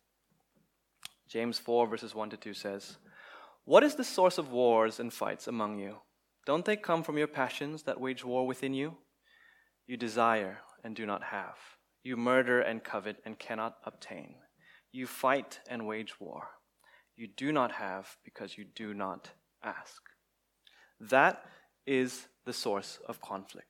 James 1.28 1.58
4, 1.58 1.88
verses 1.88 2.14
1 2.14 2.30
to 2.30 2.38
2 2.38 2.54
says, 2.54 2.98
What 3.66 3.84
is 3.84 3.96
the 3.96 4.04
source 4.04 4.38
of 4.38 4.52
wars 4.52 5.00
and 5.00 5.12
fights 5.12 5.48
among 5.48 5.80
you? 5.80 5.98
Don't 6.46 6.64
they 6.64 6.78
come 6.78 7.02
from 7.02 7.18
your 7.18 7.28
passions 7.28 7.84
that 7.84 8.00
wage 8.00 8.24
war 8.24 8.46
within 8.46 8.76
you? 8.76 8.98
You 9.88 9.98
desire 9.98 10.60
and 10.84 10.96
do 10.96 11.08
not 11.08 11.24
have. 11.24 11.58
You 12.04 12.18
murder 12.18 12.62
and 12.62 12.84
covet 12.84 13.18
and 13.26 13.40
cannot 13.40 13.78
obtain. 13.84 14.36
You 14.92 15.08
fight 15.08 15.60
and 15.68 15.88
wage 15.88 16.20
war. 16.20 16.50
You 17.18 17.28
do 17.28 17.52
not 17.52 17.74
have 17.74 18.16
because 18.24 18.58
you 18.58 18.64
do 18.64 18.94
not 18.94 19.32
ask. 19.64 20.02
That 21.00 21.44
is 21.86 22.28
the 22.46 22.54
source 22.54 23.00
of 23.08 23.22
conflict 23.22 23.68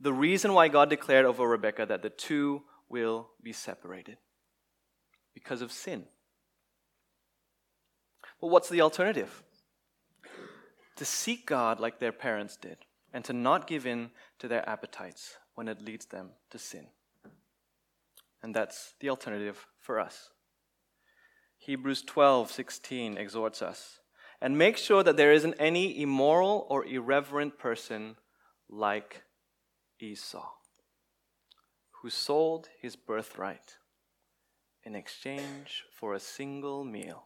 the 0.00 0.12
reason 0.12 0.52
why 0.52 0.68
God 0.68 0.90
declared 0.90 1.26
over 1.26 1.46
Rebekah 1.46 1.86
that 1.86 2.02
the 2.02 2.10
two 2.10 2.62
will 2.88 3.30
be 3.42 3.52
separated 3.52 4.18
because 5.34 5.60
of 5.60 5.72
sin. 5.72 6.04
Well, 8.40 8.50
what's 8.50 8.68
the 8.68 8.80
alternative? 8.80 9.42
To 10.96 11.04
seek 11.04 11.46
God 11.46 11.80
like 11.80 11.98
their 11.98 12.12
parents 12.12 12.56
did 12.56 12.78
and 13.12 13.24
to 13.24 13.32
not 13.32 13.66
give 13.66 13.86
in 13.86 14.10
to 14.38 14.48
their 14.48 14.68
appetites 14.68 15.36
when 15.54 15.68
it 15.68 15.82
leads 15.82 16.06
them 16.06 16.30
to 16.50 16.58
sin. 16.58 16.86
And 18.42 18.54
that's 18.54 18.94
the 19.00 19.10
alternative 19.10 19.66
for 19.80 19.98
us. 19.98 20.30
Hebrews 21.58 22.02
12:16 22.02 23.18
exhorts 23.18 23.60
us, 23.60 24.00
and 24.40 24.56
make 24.56 24.76
sure 24.76 25.02
that 25.02 25.16
there 25.16 25.32
isn't 25.32 25.54
any 25.58 26.00
immoral 26.00 26.66
or 26.70 26.86
irreverent 26.86 27.58
person 27.58 28.16
like 28.68 29.24
Esau, 30.00 30.48
who 32.00 32.10
sold 32.10 32.68
his 32.80 32.96
birthright 32.96 33.76
in 34.84 34.94
exchange 34.94 35.84
for 35.92 36.14
a 36.14 36.20
single 36.20 36.84
meal. 36.84 37.24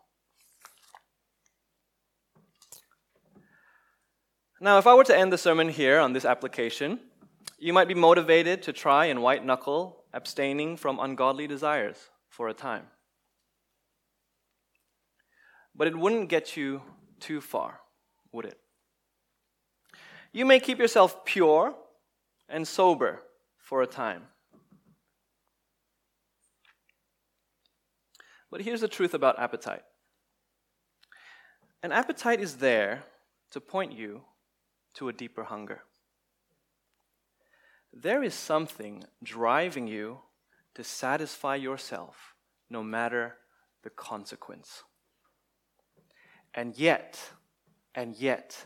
Now, 4.61 4.79
if 4.79 4.87
I 4.87 4.95
were 4.95 5.05
to 5.05 5.17
end 5.17 5.33
the 5.33 5.39
sermon 5.39 5.69
here 5.69 5.99
on 5.99 6.13
this 6.13 6.25
application, 6.25 7.01
you 7.59 7.73
might 7.73 7.89
be 7.89 7.95
motivated 7.95 8.63
to 8.63 8.73
try 8.73 9.07
and 9.07 9.23
white 9.23 9.45
knuckle 9.45 10.05
abstaining 10.13 10.77
from 10.77 10.99
ungodly 10.99 11.47
desires 11.47 12.11
for 12.29 12.49
a 12.49 12.55
time. 12.55 12.87
But 15.75 15.87
it 15.87 15.97
wouldn't 15.97 16.29
get 16.29 16.57
you 16.57 16.83
too 17.21 17.41
far, 17.41 17.81
would 18.33 18.45
it? 18.45 18.59
You 20.33 20.45
may 20.45 20.61
keep 20.61 20.79
yourself 20.79 21.25
pure 21.25 21.75
and 22.49 22.67
sober 22.67 23.23
for 23.59 23.83
a 23.83 23.87
time. 23.87 24.23
But 28.51 28.61
here's 28.61 28.83
the 28.83 28.89
truth 28.89 29.15
about 29.15 29.39
appetite 29.39 29.83
an 31.83 31.91
appetite 31.91 32.41
is 32.41 32.57
there 32.57 33.03
to 33.51 33.61
point 33.61 33.93
you 33.93 34.23
to 34.95 35.09
a 35.09 35.13
deeper 35.13 35.45
hunger. 35.45 35.83
There 37.93 38.23
is 38.23 38.35
something 38.35 39.05
driving 39.23 39.87
you 39.87 40.21
to 40.75 40.85
satisfy 40.85 41.57
yourself 41.57 42.35
no 42.71 42.83
matter 42.83 43.37
the 43.83 43.91
consequence. 43.91 44.85
And 46.55 46.77
yet, 46.79 47.19
and 47.95 48.15
yet, 48.17 48.65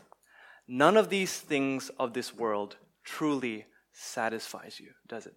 none 0.67 0.97
of 0.97 1.09
these 1.09 1.39
things 1.39 1.89
of 1.97 2.13
this 2.13 2.33
world 2.33 2.75
truly 3.03 3.65
satisfies 3.93 4.79
you, 4.79 4.91
does 5.07 5.25
it? 5.25 5.35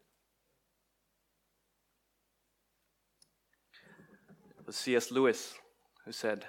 It 4.59 4.67
was 4.67 4.77
C.S. 4.77 5.11
Lewis 5.11 5.55
who 6.05 6.13
said, 6.13 6.45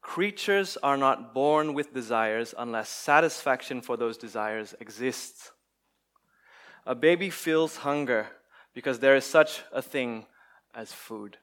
Creatures 0.00 0.76
are 0.82 0.96
not 0.96 1.32
born 1.32 1.74
with 1.74 1.94
desires 1.94 2.54
unless 2.58 2.88
satisfaction 2.88 3.80
for 3.80 3.96
those 3.96 4.18
desires 4.18 4.74
exists. 4.80 5.52
A 6.84 6.94
baby 6.94 7.30
feels 7.30 7.76
hunger 7.78 8.26
because 8.74 8.98
there 8.98 9.14
is 9.14 9.24
such 9.24 9.62
a 9.72 9.80
thing 9.80 10.26
as 10.74 10.92
food. 10.92 11.38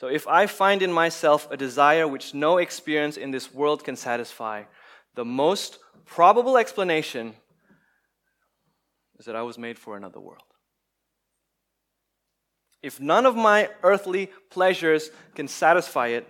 So 0.00 0.06
if 0.06 0.26
I 0.26 0.46
find 0.46 0.80
in 0.80 0.90
myself 0.90 1.46
a 1.50 1.58
desire 1.58 2.08
which 2.08 2.32
no 2.32 2.56
experience 2.56 3.18
in 3.18 3.32
this 3.32 3.52
world 3.52 3.84
can 3.84 3.96
satisfy, 3.96 4.62
the 5.14 5.26
most 5.26 5.78
probable 6.06 6.56
explanation 6.56 7.34
is 9.18 9.26
that 9.26 9.36
I 9.36 9.42
was 9.42 9.58
made 9.58 9.78
for 9.78 9.98
another 9.98 10.18
world. 10.18 10.40
If 12.82 12.98
none 12.98 13.26
of 13.26 13.36
my 13.36 13.68
earthly 13.82 14.30
pleasures 14.48 15.10
can 15.34 15.48
satisfy 15.48 16.06
it, 16.08 16.26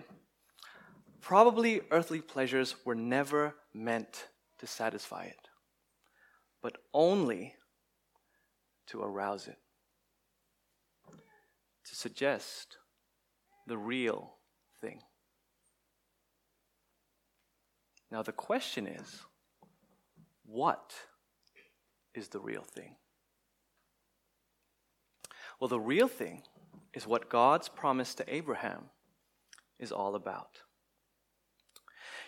probably 1.21 1.79
earthly 1.91 2.19
pleasures 2.19 2.75
were 2.83 2.93
never 2.93 3.55
meant 3.73 4.27
to 4.59 4.67
satisfy 4.67 5.23
it, 5.23 5.47
but 6.61 6.75
only 6.93 7.55
to 8.87 9.01
arouse 9.01 9.47
it, 9.47 9.59
to 11.85 11.95
suggest 11.95 12.75
the 13.71 13.77
real 13.77 14.33
thing. 14.81 14.99
Now, 18.11 18.21
the 18.21 18.33
question 18.33 18.85
is 18.85 19.21
what 20.45 20.93
is 22.13 22.27
the 22.27 22.41
real 22.41 22.63
thing? 22.63 22.97
Well, 25.57 25.69
the 25.69 25.79
real 25.79 26.09
thing 26.09 26.41
is 26.93 27.07
what 27.07 27.29
God's 27.29 27.69
promise 27.69 28.13
to 28.15 28.25
Abraham 28.27 28.89
is 29.79 29.93
all 29.93 30.15
about. 30.15 30.57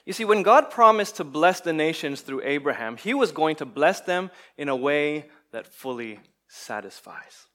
You 0.05 0.13
see, 0.13 0.23
when 0.23 0.43
God 0.43 0.71
promised 0.71 1.17
to 1.17 1.25
bless 1.25 1.59
the 1.59 1.73
nations 1.73 2.21
through 2.21 2.43
Abraham, 2.45 2.95
he 2.95 3.13
was 3.13 3.33
going 3.33 3.57
to 3.57 3.65
bless 3.65 3.99
them 3.99 4.31
in 4.57 4.69
a 4.69 4.77
way 4.77 5.25
that 5.51 5.67
fully 5.67 6.21
satisfies. 6.47 7.47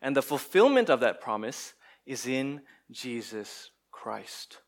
And 0.00 0.14
the 0.14 0.22
fulfillment 0.22 0.88
of 0.88 1.00
that 1.00 1.20
promise 1.20 1.74
is 2.06 2.26
in 2.26 2.62
Jesus 2.90 3.70
Christ. 3.90 4.58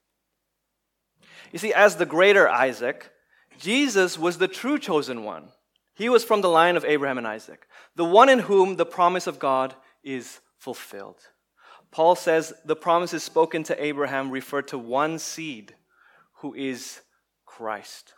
You 1.53 1.59
see, 1.59 1.73
as 1.73 1.97
the 1.97 2.07
greater 2.07 2.49
Isaac, 2.49 3.11
Jesus 3.59 4.19
was 4.19 4.39
the 4.39 4.49
true 4.49 4.79
chosen 4.79 5.25
one. 5.25 5.49
He 5.95 6.09
was 6.09 6.25
from 6.25 6.41
the 6.41 6.49
line 6.49 6.77
of 6.77 6.85
Abraham 6.85 7.19
and 7.19 7.27
Isaac, 7.27 7.67
the 7.97 8.05
one 8.05 8.29
in 8.29 8.41
whom 8.41 8.77
the 8.77 8.87
promise 8.87 9.27
of 9.27 9.39
God 9.39 9.75
is 10.03 10.41
fulfilled. 10.59 11.21
Paul 11.91 12.17
says 12.17 12.55
the 12.65 12.77
promises 12.77 13.23
spoken 13.23 13.63
to 13.65 13.85
Abraham 13.85 14.31
refer 14.31 14.63
to 14.63 14.79
one 14.79 15.19
seed 15.19 15.75
who 16.37 16.55
is 16.55 17.03
Christ. 17.45 18.15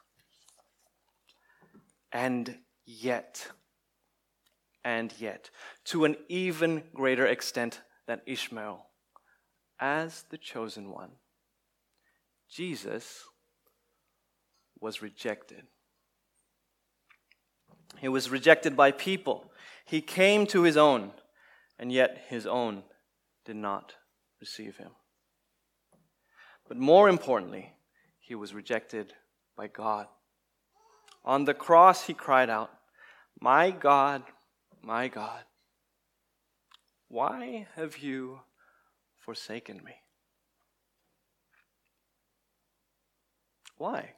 And 2.13 2.57
yet, 2.87 3.49
and 4.85 5.13
yet, 5.19 5.51
to 5.87 6.05
an 6.05 6.17
even 6.29 6.85
greater 6.95 7.27
extent 7.27 7.81
than 8.07 8.21
Ishmael, 8.27 8.87
as 9.81 10.25
the 10.31 10.39
chosen 10.39 10.91
one, 10.91 11.11
Jesus 12.51 13.25
was 14.81 15.03
rejected. 15.03 15.65
He 17.99 18.09
was 18.09 18.31
rejected 18.31 18.77
by 18.77 18.91
people. 18.91 19.51
He 19.85 20.01
came 20.01 20.47
to 20.49 20.63
his 20.63 20.77
own, 20.77 21.13
and 21.79 21.91
yet 21.93 22.27
his 22.29 22.47
own 22.47 22.83
did 23.45 23.57
not 23.57 23.95
receive 24.41 24.77
him. 24.77 24.91
But 26.69 26.77
more 26.77 27.09
importantly, 27.09 27.73
he 28.21 28.35
was 28.35 28.55
rejected 28.55 29.13
by 29.57 29.69
God. 29.69 30.07
On 31.25 31.45
the 31.45 31.55
cross, 31.55 32.07
he 32.07 32.15
cried 32.15 32.51
out, 32.51 32.71
My 33.41 33.71
God, 33.71 34.23
my 34.83 35.09
God, 35.09 35.45
why 37.09 37.67
have 37.77 37.99
you 37.99 38.41
forsaken 39.25 39.81
me? 39.85 39.95
Why? 43.79 44.13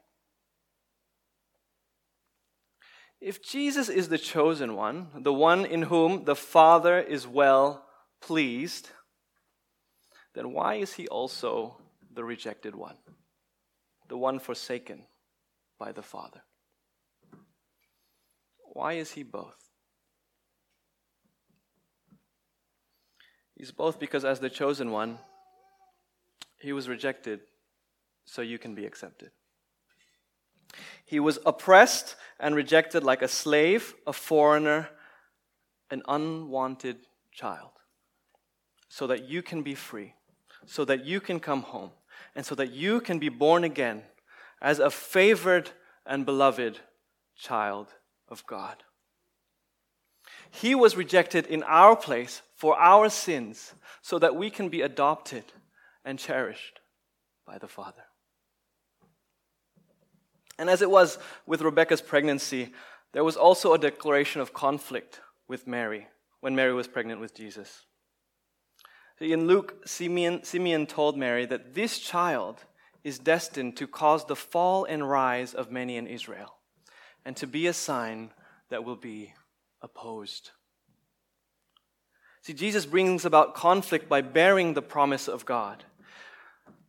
If 3.21 3.43
Jesus 3.43 3.89
is 3.89 4.09
the 4.09 4.19
chosen 4.19 4.75
one, 4.75 5.09
the 5.15 5.33
one 5.33 5.65
in 5.65 5.83
whom 5.83 6.25
the 6.25 6.37
Father 6.37 7.01
is 7.01 7.27
well 7.27 7.87
pleased, 8.21 8.91
then 10.35 10.53
why 10.53 10.75
is 10.75 10.93
he 10.95 11.09
also 11.09 11.79
the 12.13 12.25
rejected 12.25 12.75
one, 12.75 12.97
the 14.09 14.19
one 14.19 14.39
forsaken 14.39 15.07
by 15.79 15.93
the 15.93 16.03
Father? 16.03 16.43
Why 18.73 18.95
is 18.95 19.13
he 19.13 19.23
both? 19.23 19.66
He's 23.57 23.73
both 23.73 23.99
because, 23.99 24.25
as 24.25 24.41
the 24.41 24.51
chosen 24.51 24.91
one, 24.91 25.19
he 26.59 26.73
was 26.73 26.89
rejected 26.89 27.41
so 28.25 28.43
you 28.43 28.59
can 28.59 28.75
be 28.75 28.85
accepted. 28.85 29.31
He 31.05 31.21
was 31.21 31.39
oppressed 31.47 32.17
and 32.39 32.55
rejected 32.55 33.03
like 33.05 33.23
a 33.23 33.29
slave, 33.29 33.95
a 34.07 34.13
foreigner, 34.13 34.91
an 35.91 36.03
unwanted 36.09 36.99
child, 37.33 37.71
so 38.89 39.07
that 39.07 39.29
you 39.29 39.43
can 39.43 39.63
be 39.63 39.75
free 39.75 40.15
so 40.67 40.85
that 40.85 41.07
you 41.07 41.21
can 41.21 41.41
come 41.41 41.63
home 41.63 41.91
and 42.35 42.45
so 42.45 42.55
that 42.55 42.73
you 42.73 43.01
can 43.01 43.19
be 43.19 43.29
born 43.29 43.65
again 43.65 44.03
as 44.61 44.79
a 44.79 44.91
favored 44.91 45.71
and 46.05 46.27
beloved 46.27 46.81
child 47.37 47.89
of 48.29 48.45
God. 48.47 48.83
He 50.51 50.75
was 50.75 50.97
rejected 50.97 51.47
in 51.47 51.63
our 51.65 51.97
place 51.97 52.43
for 52.55 52.79
our 52.79 53.09
sins 53.09 53.75
so 54.03 54.19
that 54.19 54.37
we 54.37 54.51
can 54.51 54.69
be 54.69 54.83
adopted 54.83 55.45
and 56.05 56.19
cherished 56.19 56.81
by 57.47 57.59
the 57.59 57.69
Father. 57.69 58.05
And 60.59 60.71
as 60.71 60.83
it 60.83 60.91
was 60.91 61.19
with 61.47 61.61
Rebecca's 61.61 62.01
pregnancy, 62.01 62.73
there 63.13 63.25
was 63.25 63.37
also 63.37 63.73
a 63.73 63.79
declaration 63.79 64.41
of 64.41 64.53
conflict 64.53 65.21
with 65.49 65.67
Mary 65.67 66.07
when 66.41 66.55
Mary 66.55 66.73
was 66.73 66.89
pregnant 66.89 67.21
with 67.21 67.35
Jesus. 67.35 67.85
In 69.21 69.47
Luke, 69.47 69.87
Simeon, 69.87 70.45
Simeon 70.45 70.87
told 70.87 71.17
Mary 71.17 71.47
that 71.47 71.75
this 71.75 71.99
child 71.99 72.65
is 73.03 73.19
destined 73.19 73.77
to 73.77 73.87
cause 73.87 74.27
the 74.27 74.37
fall 74.37 74.85
and 74.85 75.09
rise 75.09 75.55
of 75.55 75.71
many 75.71 75.97
in 75.97 76.07
Israel, 76.07 76.57
and 77.25 77.37
to 77.37 77.47
be 77.47 77.67
a 77.67 77.73
sign 77.73 78.31
that 78.69 78.85
will 78.85 78.97
be 78.97 79.33
opposed. 79.83 80.51
See, 82.43 82.55
Jesus 82.55 82.87
brings 82.87 83.25
about 83.25 83.55
conflict 83.55 84.09
by 84.09 84.21
bearing 84.21 84.75
the 84.75 84.83
promise 84.83 85.27
of 85.27 85.45
God. 85.45 85.85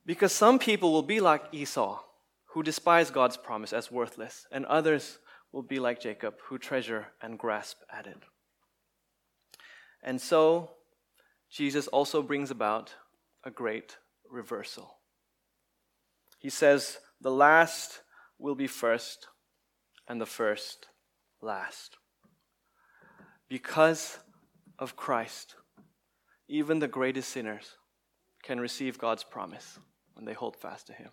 Because 0.05 0.31
some 0.31 0.59
people 0.59 0.93
will 0.93 1.03
be 1.03 1.19
like 1.19 1.43
Esau, 1.51 1.99
who 2.51 2.63
despise 2.63 3.11
God's 3.11 3.37
promise 3.37 3.73
as 3.73 3.91
worthless, 3.91 4.45
and 4.51 4.65
others 4.67 5.17
will 5.51 5.63
be 5.63 5.79
like 5.79 5.99
Jacob, 5.99 6.35
who 6.43 6.57
treasure 6.57 7.07
and 7.21 7.39
grasp 7.39 7.77
at 7.91 8.07
it. 8.07 8.21
And 10.03 10.21
so, 10.21 10.71
Jesus 11.49 11.87
also 11.87 12.21
brings 12.21 12.51
about 12.51 12.93
a 13.43 13.51
great 13.51 13.97
reversal. 14.29 14.97
He 16.39 16.49
says, 16.49 16.99
The 17.19 17.31
last 17.31 18.01
will 18.37 18.55
be 18.55 18.67
first, 18.67 19.27
and 20.07 20.21
the 20.21 20.25
first 20.25 20.87
last. 21.41 21.97
Because 23.49 24.19
of 24.79 24.95
Christ, 24.95 25.55
even 26.47 26.79
the 26.79 26.87
greatest 26.87 27.29
sinners 27.29 27.77
can 28.43 28.59
receive 28.59 28.97
God's 28.97 29.23
promise 29.23 29.79
when 30.13 30.25
they 30.25 30.33
hold 30.33 30.55
fast 30.55 30.87
to 30.87 30.93
Him. 30.93 31.09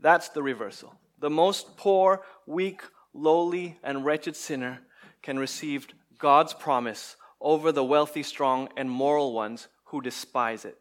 That's 0.00 0.28
the 0.28 0.42
reversal. 0.42 0.94
The 1.20 1.30
most 1.30 1.76
poor, 1.76 2.22
weak, 2.46 2.82
lowly, 3.12 3.78
and 3.82 4.04
wretched 4.04 4.36
sinner 4.36 4.80
can 5.22 5.38
receive 5.38 5.88
God's 6.18 6.52
promise 6.52 7.16
over 7.40 7.72
the 7.72 7.84
wealthy, 7.84 8.22
strong, 8.22 8.68
and 8.76 8.90
moral 8.90 9.32
ones 9.32 9.68
who 9.86 10.00
despise 10.00 10.64
it. 10.64 10.78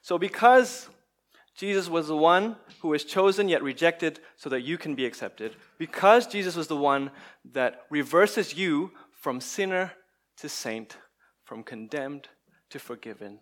So, 0.00 0.18
because 0.18 0.88
Jesus 1.54 1.88
was 1.88 2.08
the 2.08 2.16
one 2.16 2.56
who 2.80 2.88
was 2.88 3.04
chosen 3.04 3.48
yet 3.48 3.62
rejected 3.62 4.20
so 4.36 4.48
that 4.48 4.62
you 4.62 4.78
can 4.78 4.94
be 4.94 5.06
accepted, 5.06 5.54
because 5.78 6.26
Jesus 6.26 6.56
was 6.56 6.66
the 6.66 6.76
one 6.76 7.10
that 7.52 7.82
reverses 7.90 8.56
you 8.56 8.92
from 9.12 9.40
sinner 9.40 9.92
to 10.38 10.48
saint, 10.48 10.96
from 11.44 11.62
condemned 11.62 12.28
to 12.70 12.78
forgiven, 12.78 13.38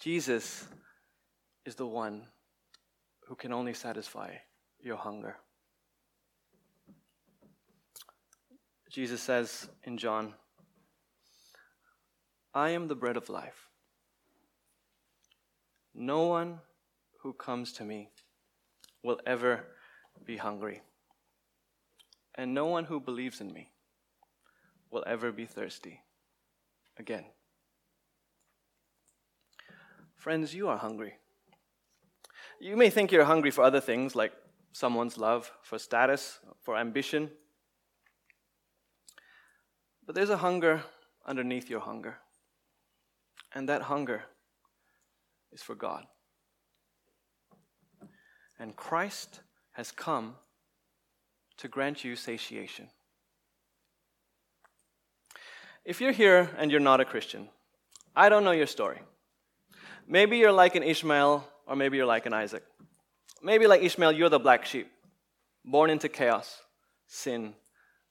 Jesus 0.00 0.66
is 1.64 1.76
the 1.76 1.86
one 1.86 2.26
who 3.28 3.34
can 3.34 3.52
only 3.52 3.72
satisfy 3.72 4.34
your 4.80 4.96
hunger. 4.96 5.36
Jesus 8.90 9.22
says 9.22 9.68
in 9.84 9.96
John, 9.96 10.34
I 12.52 12.70
am 12.70 12.88
the 12.88 12.96
bread 12.96 13.16
of 13.16 13.28
life. 13.28 13.69
No 16.02 16.22
one 16.22 16.60
who 17.18 17.34
comes 17.34 17.74
to 17.74 17.84
me 17.84 18.08
will 19.02 19.20
ever 19.26 19.66
be 20.24 20.38
hungry, 20.38 20.80
and 22.34 22.54
no 22.54 22.64
one 22.64 22.86
who 22.86 22.98
believes 22.98 23.42
in 23.42 23.52
me 23.52 23.70
will 24.90 25.04
ever 25.06 25.30
be 25.30 25.44
thirsty 25.44 26.00
again. 26.96 27.26
Friends, 30.16 30.54
you 30.54 30.68
are 30.68 30.78
hungry. 30.78 31.16
You 32.58 32.78
may 32.78 32.88
think 32.88 33.12
you're 33.12 33.24
hungry 33.24 33.50
for 33.50 33.62
other 33.62 33.80
things 33.82 34.16
like 34.16 34.32
someone's 34.72 35.18
love, 35.18 35.52
for 35.62 35.78
status, 35.78 36.38
for 36.62 36.78
ambition. 36.78 37.30
But 40.06 40.14
there's 40.14 40.30
a 40.30 40.38
hunger 40.38 40.82
underneath 41.26 41.68
your 41.68 41.80
hunger. 41.80 42.16
And 43.54 43.68
that 43.68 43.82
hunger 43.82 44.22
is 45.52 45.62
for 45.62 45.74
God. 45.74 46.04
And 48.58 48.76
Christ 48.76 49.40
has 49.72 49.90
come 49.90 50.34
to 51.58 51.68
grant 51.68 52.04
you 52.04 52.16
satiation. 52.16 52.88
If 55.84 56.00
you're 56.00 56.12
here 56.12 56.50
and 56.58 56.70
you're 56.70 56.80
not 56.80 57.00
a 57.00 57.04
Christian, 57.04 57.48
I 58.14 58.28
don't 58.28 58.44
know 58.44 58.50
your 58.50 58.66
story. 58.66 59.00
Maybe 60.06 60.38
you're 60.38 60.52
like 60.52 60.74
an 60.74 60.82
Ishmael, 60.82 61.46
or 61.66 61.76
maybe 61.76 61.96
you're 61.96 62.06
like 62.06 62.26
an 62.26 62.34
Isaac. 62.34 62.64
Maybe, 63.42 63.66
like 63.66 63.82
Ishmael, 63.82 64.12
you're 64.12 64.28
the 64.28 64.38
black 64.38 64.66
sheep, 64.66 64.90
born 65.64 65.88
into 65.88 66.10
chaos, 66.10 66.60
sin, 67.06 67.54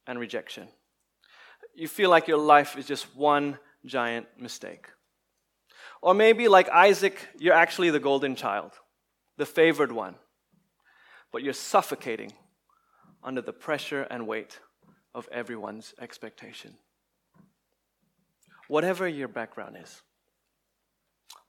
and 0.08 0.18
rejection 0.20 0.70
you 1.80 1.88
feel 1.88 2.10
like 2.10 2.28
your 2.28 2.38
life 2.38 2.78
is 2.78 2.86
just 2.86 3.16
one 3.16 3.58
giant 3.86 4.28
mistake. 4.38 4.88
Or 6.02 6.14
maybe, 6.14 6.48
like 6.48 6.70
Isaac, 6.70 7.28
you're 7.38 7.54
actually 7.54 7.90
the 7.90 8.00
golden 8.00 8.36
child, 8.36 8.72
the 9.38 9.46
favored 9.46 9.92
one, 9.92 10.16
but 11.32 11.44
you're 11.44 11.54
suffocating 11.54 12.32
under 13.24 13.42
the 13.42 13.54
pressure 13.54 14.04
and 14.04 14.28
weight 14.28 14.60
of 15.14 15.28
everyone's 15.32 15.94
expectation. 16.00 16.76
Whatever 18.68 19.08
your 19.08 19.28
background 19.28 19.76
is, 19.82 20.02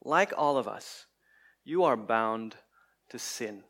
like 0.05 0.33
all 0.37 0.57
of 0.57 0.67
us, 0.67 1.07
you 1.65 1.85
are 1.85 1.97
bound 1.97 2.57
to 3.11 3.19
sin. 3.19 3.63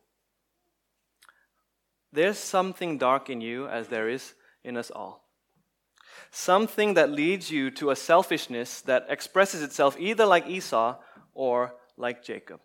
There's 2.12 2.38
something 2.38 2.98
dark 2.98 3.28
in 3.28 3.40
you, 3.40 3.68
as 3.68 3.88
there 3.88 4.08
is 4.08 4.34
in 4.64 4.76
us 4.76 4.90
all. 4.90 5.19
Something 6.30 6.94
that 6.94 7.10
leads 7.10 7.50
you 7.50 7.70
to 7.72 7.90
a 7.90 7.96
selfishness 7.96 8.80
that 8.82 9.06
expresses 9.08 9.62
itself 9.62 9.96
either 9.98 10.26
like 10.26 10.46
Esau 10.46 10.96
or 11.34 11.74
like 11.96 12.24
Jacob. 12.24 12.60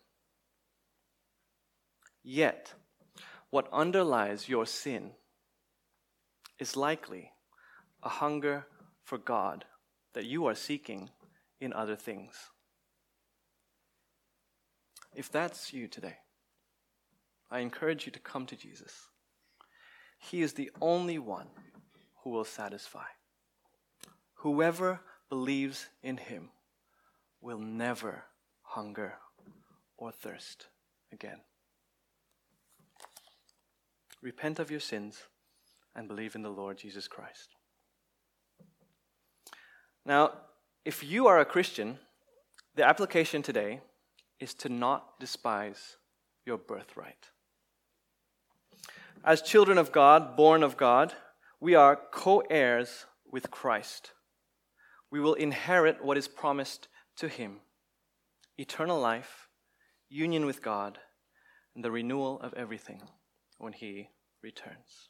Yet, 2.23 2.73
what 3.49 3.69
underlies 3.71 4.49
your 4.49 4.65
sin 4.65 5.11
is 6.59 6.75
likely 6.75 7.31
a 8.01 8.09
hunger 8.09 8.65
for 9.03 9.17
God 9.17 9.65
that 10.13 10.25
you 10.25 10.45
are 10.45 10.55
seeking 10.55 11.09
in 11.59 11.73
other 11.73 11.95
things. 11.95 12.33
If 15.13 15.31
that's 15.31 15.73
you 15.73 15.87
today, 15.87 16.17
I 17.49 17.59
encourage 17.59 18.05
you 18.05 18.11
to 18.11 18.19
come 18.19 18.45
to 18.47 18.55
Jesus. 18.55 19.07
He 20.17 20.41
is 20.41 20.53
the 20.53 20.71
only 20.81 21.19
one 21.19 21.47
who 22.23 22.31
will 22.31 22.43
satisfy. 22.43 23.05
Whoever 24.45 24.99
believes 25.27 25.87
in 26.03 26.17
him 26.17 26.49
will 27.41 27.57
never 27.57 28.25
hunger 28.61 29.15
or 29.97 30.11
thirst 30.11 30.67
again. 31.11 31.39
Repent 34.21 34.59
of 34.59 34.69
your 34.69 34.79
sins 34.79 35.23
and 35.95 36.07
believe 36.07 36.35
in 36.35 36.43
the 36.43 36.51
Lord 36.51 36.77
Jesus 36.77 37.07
Christ. 37.07 37.55
Now, 40.05 40.33
if 40.85 41.03
you 41.03 41.25
are 41.25 41.39
a 41.39 41.45
Christian, 41.45 41.97
the 42.75 42.87
application 42.87 43.41
today 43.41 43.81
is 44.39 44.53
to 44.53 44.69
not 44.69 45.19
despise 45.19 45.97
your 46.45 46.59
birthright. 46.59 47.31
As 49.23 49.41
children 49.41 49.79
of 49.79 49.91
God, 49.91 50.37
born 50.37 50.61
of 50.61 50.77
God, 50.77 51.13
we 51.59 51.73
are 51.73 51.99
co 52.11 52.43
heirs 52.51 53.07
with 53.31 53.49
Christ. 53.49 54.11
We 55.11 55.19
will 55.19 55.33
inherit 55.33 56.03
what 56.03 56.17
is 56.17 56.27
promised 56.27 56.87
to 57.17 57.27
Him 57.27 57.61
eternal 58.57 58.99
life, 58.99 59.49
union 60.09 60.45
with 60.45 60.61
God, 60.61 60.97
and 61.75 61.83
the 61.83 61.91
renewal 61.91 62.39
of 62.41 62.53
everything 62.53 63.01
when 63.57 63.73
He 63.73 64.09
returns. 64.41 65.09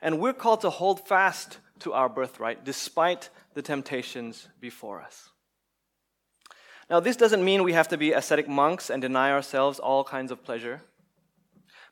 And 0.00 0.20
we're 0.20 0.32
called 0.32 0.60
to 0.62 0.70
hold 0.70 1.06
fast 1.06 1.58
to 1.80 1.92
our 1.92 2.08
birthright 2.08 2.64
despite 2.64 3.30
the 3.54 3.62
temptations 3.62 4.48
before 4.60 5.00
us. 5.00 5.30
Now, 6.90 7.00
this 7.00 7.16
doesn't 7.16 7.44
mean 7.44 7.64
we 7.64 7.74
have 7.74 7.88
to 7.88 7.98
be 7.98 8.12
ascetic 8.12 8.48
monks 8.48 8.88
and 8.88 9.02
deny 9.02 9.30
ourselves 9.30 9.78
all 9.78 10.04
kinds 10.04 10.32
of 10.32 10.42
pleasure, 10.42 10.82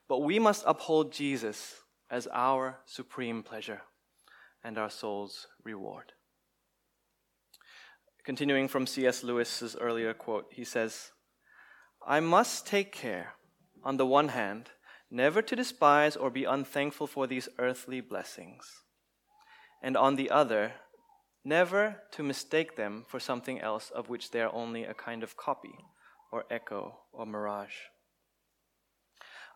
but 0.09 0.21
we 0.21 0.39
must 0.39 0.65
uphold 0.67 1.13
Jesus 1.13 1.83
as 2.11 2.29
our 2.33 2.79
supreme 2.87 3.43
pleasure 3.43 3.83
and 4.65 4.79
our 4.79 4.89
soul's 4.89 5.49
reward. 5.65 6.13
Continuing 8.27 8.67
from 8.67 8.89
C.S. 8.89 9.23
Lewis's 9.23 9.77
earlier 9.81 10.13
quote, 10.13 10.47
he 10.51 10.65
says, 10.65 11.13
I 12.05 12.19
must 12.19 12.67
take 12.67 12.91
care, 12.91 13.35
on 13.85 13.99
the 13.99 14.05
one 14.05 14.31
hand, 14.31 14.71
never 15.09 15.41
to 15.43 15.55
despise 15.55 16.17
or 16.17 16.29
be 16.29 16.43
unthankful 16.43 17.07
for 17.07 17.29
these 17.29 17.49
earthly 17.61 18.01
blessings, 18.01 18.83
and 19.81 19.97
on 19.97 20.17
the 20.17 20.29
other, 20.29 20.73
never 21.45 22.03
to 22.11 22.25
mistake 22.25 22.75
them 22.75 23.05
for 23.07 23.21
something 23.21 23.61
else 23.61 23.91
of 23.91 24.09
which 24.09 24.33
they 24.33 24.41
are 24.41 24.53
only 24.53 24.83
a 24.83 24.93
kind 24.93 25.23
of 25.23 25.37
copy 25.37 25.79
or 26.33 26.47
echo 26.51 26.99
or 27.13 27.27
mirage. 27.27 27.77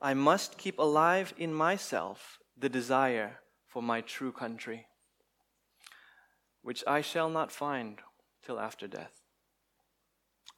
I 0.01 0.15
must 0.15 0.59
keep 0.59 0.79
alive 0.79 1.35
in 1.37 1.53
myself 1.53 2.39
the 2.57 2.69
desire 2.69 3.41
for 3.67 3.83
my 3.83 4.01
true 4.01 4.31
country, 4.31 4.87
which 6.63 6.85
I 6.87 7.01
shall 7.01 7.29
not 7.29 7.51
find 7.51 8.01
till 8.45 8.59
after 8.59 8.87
death. 8.87 9.21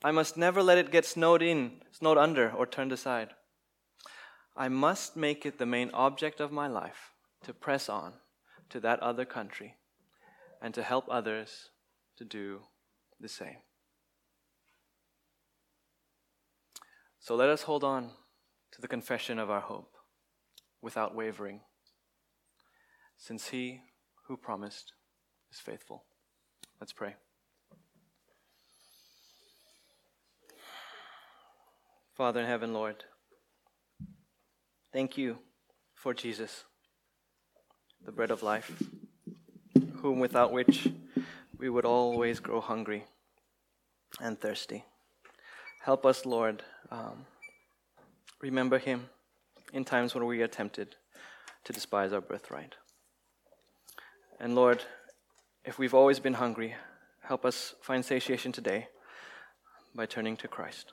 I 0.05 0.11
must 0.11 0.37
never 0.37 0.63
let 0.63 0.79
it 0.79 0.91
get 0.91 1.05
snowed 1.05 1.43
in, 1.43 1.83
snowed 1.93 2.19
under, 2.19 2.51
or 2.51 2.67
turned 2.67 2.93
aside. 2.93 3.31
I 4.57 4.69
must 4.69 5.17
make 5.17 5.47
it 5.47 5.59
the 5.59 5.67
main 5.67 5.91
object 5.93 6.41
of 6.41 6.53
my 6.53 6.67
life 6.67 7.13
to 7.45 7.55
press 7.55 7.89
on 7.89 8.15
to 8.71 8.81
that 8.81 9.01
other 9.01 9.25
country 9.25 9.77
and 10.61 10.75
to 10.75 10.83
help 10.83 11.07
others 11.09 11.71
to 12.17 12.25
do 12.25 12.61
the 13.21 13.29
same. 13.29 13.59
So 17.21 17.37
let 17.37 17.49
us 17.49 17.63
hold 17.63 17.85
on 17.85 18.11
to 18.73 18.81
the 18.81 18.89
confession 18.89 19.39
of 19.39 19.51
our 19.51 19.61
hope 19.61 19.97
without 20.81 21.15
wavering, 21.15 21.61
since 23.17 23.49
He 23.49 23.83
who 24.27 24.37
promised 24.37 24.93
is 25.53 25.61
faithful. 25.61 26.05
Let's 26.81 26.93
pray. 26.93 27.15
Father 32.15 32.41
in 32.41 32.47
heaven, 32.47 32.73
Lord, 32.73 33.05
Thank 34.93 35.17
you 35.17 35.39
for 35.95 36.13
Jesus, 36.13 36.65
the 38.05 38.13
bread 38.13 38.31
of 38.31 38.43
life, 38.43 38.71
whom 40.03 40.19
without 40.19 40.53
which 40.53 40.87
we 41.57 41.71
would 41.71 41.87
always 41.87 42.41
grow 42.41 42.61
hungry 42.61 43.05
and 44.21 44.39
thirsty. 44.39 44.85
Help 45.83 46.05
us, 46.05 46.27
Lord, 46.27 46.63
um, 46.91 47.25
remember 48.43 48.79
him 48.79 49.09
in 49.73 49.87
times 49.87 50.15
when 50.15 50.27
we 50.27 50.43
are 50.43 50.47
tempted 50.47 50.97
to 51.65 51.73
despise 51.73 52.13
our 52.13 52.21
birthright. 52.21 52.75
And 54.39 54.55
Lord, 54.55 54.83
if 55.65 55.79
we've 55.79 55.95
always 55.95 56.21
been 56.21 56.35
hungry, 56.35 56.75
help 57.23 57.47
us 57.47 57.75
find 57.81 58.05
satiation 58.05 58.53
today 58.53 58.89
by 59.95 60.05
turning 60.05 60.37
to 60.37 60.49
Christ. 60.49 60.93